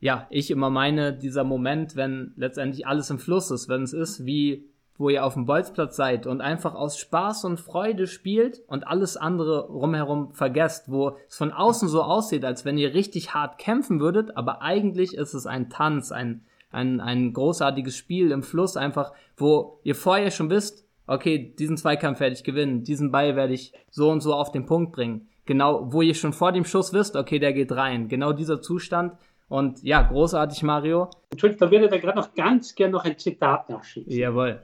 ja 0.01 0.27
ich 0.31 0.51
immer 0.51 0.71
meine, 0.71 1.13
dieser 1.13 1.45
Moment, 1.45 1.97
wenn 1.97 2.33
letztendlich 2.37 2.87
alles 2.87 3.11
im 3.11 3.19
Fluss 3.19 3.51
ist, 3.51 3.69
wenn 3.69 3.83
es 3.83 3.93
ist 3.93 4.27
wie 4.27 4.65
wo 4.97 5.09
ihr 5.09 5.25
auf 5.25 5.35
dem 5.35 5.47
Bolzplatz 5.47 5.97
seid 5.97 6.27
und 6.27 6.41
einfach 6.41 6.75
aus 6.75 6.99
Spaß 6.99 7.45
und 7.45 7.59
Freude 7.59 8.07
spielt 8.07 8.63
und 8.69 8.87
alles 8.87 9.17
andere 9.17 9.67
rumherum 9.67 10.33
vergesst, 10.33 10.91
wo 10.91 11.17
es 11.29 11.37
von 11.37 11.53
außen 11.53 11.89
so 11.89 12.03
aussieht, 12.03 12.45
als 12.45 12.65
wenn 12.65 12.79
ihr 12.79 12.95
richtig 12.95 13.35
hart 13.35 13.59
kämpfen 13.59 14.01
würdet, 14.01 14.37
aber 14.37 14.63
eigentlich 14.63 15.17
ist 15.17 15.35
es 15.35 15.47
ein 15.47 15.69
Tanz, 15.69 16.13
ein, 16.13 16.45
ein, 16.71 17.01
ein 17.01 17.33
großartiges 17.33 17.97
Spiel 17.97 18.31
im 18.31 18.45
Fluss 18.45 18.77
einfach, 18.77 19.13
wo 19.37 19.81
ihr 19.83 19.97
vorher 19.97 20.31
schon 20.31 20.51
wisst, 20.51 20.87
okay, 21.07 21.55
diesen 21.59 21.77
Zweikampf 21.77 22.21
werde 22.21 22.37
ich 22.37 22.45
gewinnen, 22.45 22.85
diesen 22.85 23.11
Ball 23.11 23.35
werde 23.35 23.53
ich 23.53 23.73
so 23.91 24.11
und 24.11 24.21
so 24.21 24.33
auf 24.33 24.53
den 24.53 24.65
Punkt 24.65 24.93
bringen. 24.93 25.29
Genau, 25.45 25.93
wo 25.93 26.03
ihr 26.03 26.15
schon 26.15 26.33
vor 26.33 26.53
dem 26.53 26.65
Schuss 26.65 26.95
wisst, 26.95 27.17
okay, 27.17 27.39
der 27.39 27.53
geht 27.53 27.73
rein. 27.73 28.09
Genau 28.09 28.33
dieser 28.33 28.63
Zustand. 28.63 29.13
Und 29.49 29.83
ja, 29.83 30.01
großartig, 30.01 30.63
Mario. 30.63 31.11
Entschuldigung, 31.33 31.69
da 31.69 31.71
würde 31.71 31.95
ich 31.95 32.03
gerade 32.03 32.19
noch 32.19 32.33
ganz 32.35 32.75
gern 32.75 32.93
noch 32.93 33.05
ein 33.05 33.19
Zitat 33.19 33.69
nachschieben. 33.69 34.11
Jawohl 34.11 34.63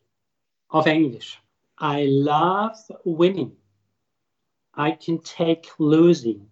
auf 0.70 0.87
Englisch. 0.87 1.42
I 1.80 2.06
love 2.06 2.76
winning. 3.04 3.56
I 4.76 4.92
can 4.92 5.20
take 5.22 5.68
losing. 5.78 6.48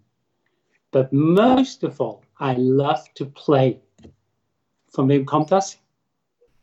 But 0.90 1.12
most 1.12 1.84
of 1.84 2.00
all, 2.00 2.22
I 2.40 2.54
love 2.56 3.02
to 3.14 3.26
play. 3.26 3.80
Von 4.88 5.08
wem 5.08 5.26
kommt 5.26 5.52
das? 5.52 5.78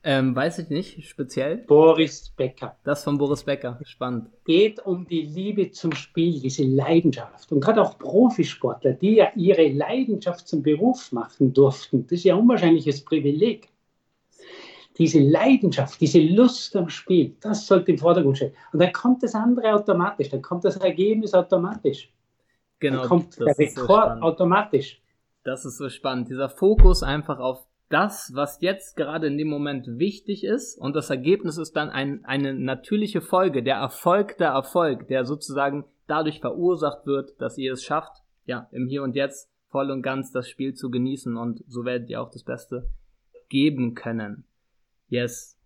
Ähm, 0.07 0.35
weiß 0.35 0.59
ich 0.59 0.69
nicht, 0.69 1.07
speziell. 1.07 1.57
Boris 1.57 2.29
Becker. 2.29 2.75
Das 2.83 3.03
von 3.03 3.17
Boris 3.17 3.43
Becker, 3.43 3.79
spannend. 3.83 4.29
Geht 4.45 4.85
um 4.85 5.07
die 5.07 5.21
Liebe 5.21 5.71
zum 5.71 5.93
Spiel, 5.93 6.39
diese 6.39 6.63
Leidenschaft. 6.63 7.51
Und 7.51 7.61
gerade 7.61 7.81
auch 7.81 7.97
Profisportler, 7.97 8.93
die 8.93 9.15
ja 9.15 9.31
ihre 9.35 9.67
Leidenschaft 9.67 10.47
zum 10.47 10.61
Beruf 10.61 11.11
machen 11.11 11.53
durften, 11.53 12.03
das 12.03 12.19
ist 12.19 12.25
ja 12.25 12.35
ein 12.35 12.41
unwahrscheinliches 12.41 13.03
Privileg 13.03 13.69
diese 14.97 15.19
Leidenschaft, 15.19 15.99
diese 15.99 16.19
Lust 16.19 16.75
am 16.75 16.89
Spiel, 16.89 17.35
das 17.41 17.67
sollte 17.67 17.91
im 17.91 17.97
Vordergrund 17.97 18.37
stehen. 18.37 18.53
Und 18.71 18.81
dann 18.81 18.91
kommt 18.91 19.23
das 19.23 19.35
andere 19.35 19.73
automatisch, 19.73 20.29
dann 20.29 20.41
kommt 20.41 20.63
das 20.65 20.77
Ergebnis 20.77 21.33
automatisch. 21.33 22.11
Genau. 22.79 22.99
Dann 22.99 23.07
kommt 23.07 23.39
der 23.39 23.57
Rekord 23.57 24.19
so 24.19 24.25
automatisch. 24.25 25.01
Das 25.43 25.65
ist 25.65 25.77
so 25.77 25.89
spannend. 25.89 26.29
Dieser 26.29 26.49
Fokus 26.49 27.03
einfach 27.03 27.39
auf 27.39 27.65
das, 27.89 28.31
was 28.33 28.61
jetzt 28.61 28.95
gerade 28.95 29.27
in 29.27 29.37
dem 29.37 29.47
Moment 29.47 29.99
wichtig 29.99 30.43
ist 30.43 30.77
und 30.77 30.95
das 30.95 31.09
Ergebnis 31.09 31.57
ist 31.57 31.73
dann 31.75 31.89
ein, 31.89 32.25
eine 32.25 32.53
natürliche 32.53 33.21
Folge, 33.21 33.61
der 33.61 33.75
Erfolg 33.75 34.37
der 34.37 34.49
Erfolg, 34.49 35.07
der 35.07 35.23
sozusagen 35.23 35.85
dadurch 36.07 36.39
verursacht 36.39 37.05
wird, 37.05 37.39
dass 37.39 37.57
ihr 37.57 37.73
es 37.73 37.83
schafft, 37.83 38.23
ja, 38.45 38.67
im 38.71 38.87
Hier 38.87 39.03
und 39.03 39.15
Jetzt 39.15 39.51
voll 39.69 39.91
und 39.91 40.01
ganz 40.01 40.31
das 40.31 40.49
Spiel 40.49 40.73
zu 40.73 40.89
genießen 40.89 41.37
und 41.37 41.63
so 41.67 41.85
werdet 41.85 42.09
ihr 42.09 42.21
auch 42.21 42.31
das 42.31 42.43
Beste 42.43 42.87
geben 43.49 43.93
können. 43.93 44.45
Yes. 45.07 45.57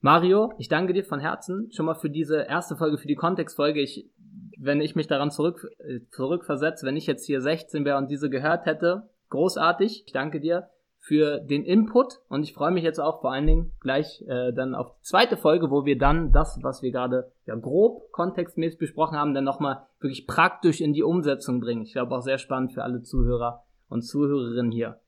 Mario, 0.00 0.52
ich 0.58 0.68
danke 0.68 0.92
dir 0.92 1.04
von 1.04 1.20
Herzen 1.20 1.70
schon 1.72 1.86
mal 1.86 1.94
für 1.94 2.10
diese 2.10 2.42
erste 2.42 2.76
Folge, 2.76 2.98
für 2.98 3.06
die 3.06 3.14
Kontextfolge. 3.14 3.80
Ich, 3.80 4.10
wenn 4.58 4.80
ich 4.80 4.96
mich 4.96 5.06
daran 5.06 5.30
zurück, 5.30 5.68
äh, 5.78 6.00
zurückversetze, 6.10 6.84
wenn 6.84 6.96
ich 6.96 7.06
jetzt 7.06 7.24
hier 7.24 7.40
16 7.40 7.84
wäre 7.84 7.98
und 7.98 8.10
diese 8.10 8.28
gehört 8.28 8.66
hätte, 8.66 9.08
großartig. 9.30 10.02
Ich 10.06 10.12
danke 10.12 10.40
dir 10.40 10.68
für 10.98 11.40
den 11.40 11.64
Input 11.64 12.20
und 12.28 12.44
ich 12.44 12.52
freue 12.52 12.70
mich 12.70 12.84
jetzt 12.84 13.00
auch 13.00 13.20
vor 13.20 13.32
allen 13.32 13.46
Dingen 13.46 13.72
gleich 13.80 14.22
äh, 14.28 14.52
dann 14.52 14.74
auf 14.74 14.88
die 14.98 15.02
zweite 15.02 15.36
Folge, 15.36 15.70
wo 15.70 15.84
wir 15.84 15.98
dann 15.98 16.30
das, 16.30 16.58
was 16.62 16.82
wir 16.82 16.92
gerade 16.92 17.32
ja 17.44 17.56
grob 17.56 18.12
kontextmäßig 18.12 18.78
besprochen 18.78 19.16
haben, 19.16 19.34
dann 19.34 19.42
nochmal 19.42 19.86
wirklich 20.00 20.28
praktisch 20.28 20.80
in 20.80 20.92
die 20.92 21.02
Umsetzung 21.02 21.60
bringen. 21.60 21.82
Ich 21.82 21.92
glaube 21.92 22.14
auch 22.14 22.22
sehr 22.22 22.38
spannend 22.38 22.72
für 22.72 22.84
alle 22.84 23.02
Zuhörer 23.02 23.64
und 23.88 24.02
Zuhörerinnen 24.02 24.70
hier. 24.70 25.00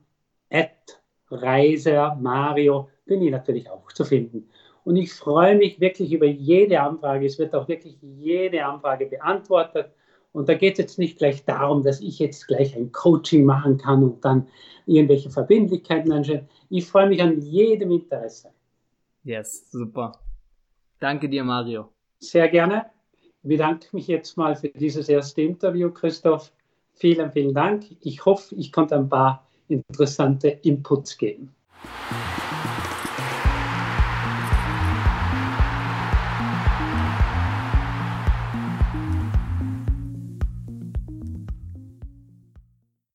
at 0.51 0.98
Reiser 1.31 2.17
Mario 2.21 2.89
bin 3.07 3.23
ich 3.23 3.31
natürlich 3.31 3.71
auch 3.71 3.91
zu 3.93 4.05
finden. 4.05 4.49
Und 4.85 4.97
ich 4.97 5.13
freue 5.13 5.57
mich 5.57 5.81
wirklich 5.81 6.13
über 6.13 6.27
jede 6.27 6.81
Anfrage. 6.81 7.27
Es 7.27 7.39
wird 7.39 7.55
auch 7.55 7.69
wirklich 7.69 7.99
jede 8.01 8.65
Anfrage 8.65 9.07
beantwortet. 9.07 9.91
Und 10.33 10.49
da 10.49 10.55
geht 10.55 10.75
es 10.75 10.79
jetzt 10.79 10.99
nicht 10.99 11.19
gleich 11.19 11.45
darum, 11.45 11.83
dass 11.83 12.01
ich 12.01 12.19
jetzt 12.19 12.47
gleich 12.47 12.77
ein 12.77 12.93
Coaching 12.93 13.45
machen 13.45 13.79
kann 13.79 14.03
und 14.03 14.25
dann 14.25 14.47
irgendwelche 14.87 15.31
Verbindlichkeiten 15.31 16.13
anstellen. 16.13 16.49
Ich 16.71 16.87
freue 16.87 17.09
mich 17.09 17.21
an 17.21 17.41
jedem 17.41 17.91
Interesse. 17.91 18.51
Yes, 19.25 19.71
super. 19.71 20.13
Danke 21.01 21.29
dir, 21.29 21.45
Mario. 21.45 21.89
Sehr 22.19 22.49
gerne. 22.49 22.87
Ich 23.21 23.33
bedanke 23.43 23.89
mich 23.93 24.07
jetzt 24.07 24.37
mal 24.37 24.57
für 24.57 24.69
dieses 24.69 25.09
erste 25.09 25.43
Interview, 25.43 25.91
Christoph. 25.91 26.53
Vielen, 26.95 27.31
vielen 27.31 27.55
Dank. 27.55 27.85
Ich 28.01 28.25
hoffe, 28.25 28.55
ich 28.55 28.73
konnte 28.73 28.97
ein 28.97 29.09
paar 29.09 29.48
interessante 29.69 30.59
Inputs 30.63 31.17
geben. 31.17 31.55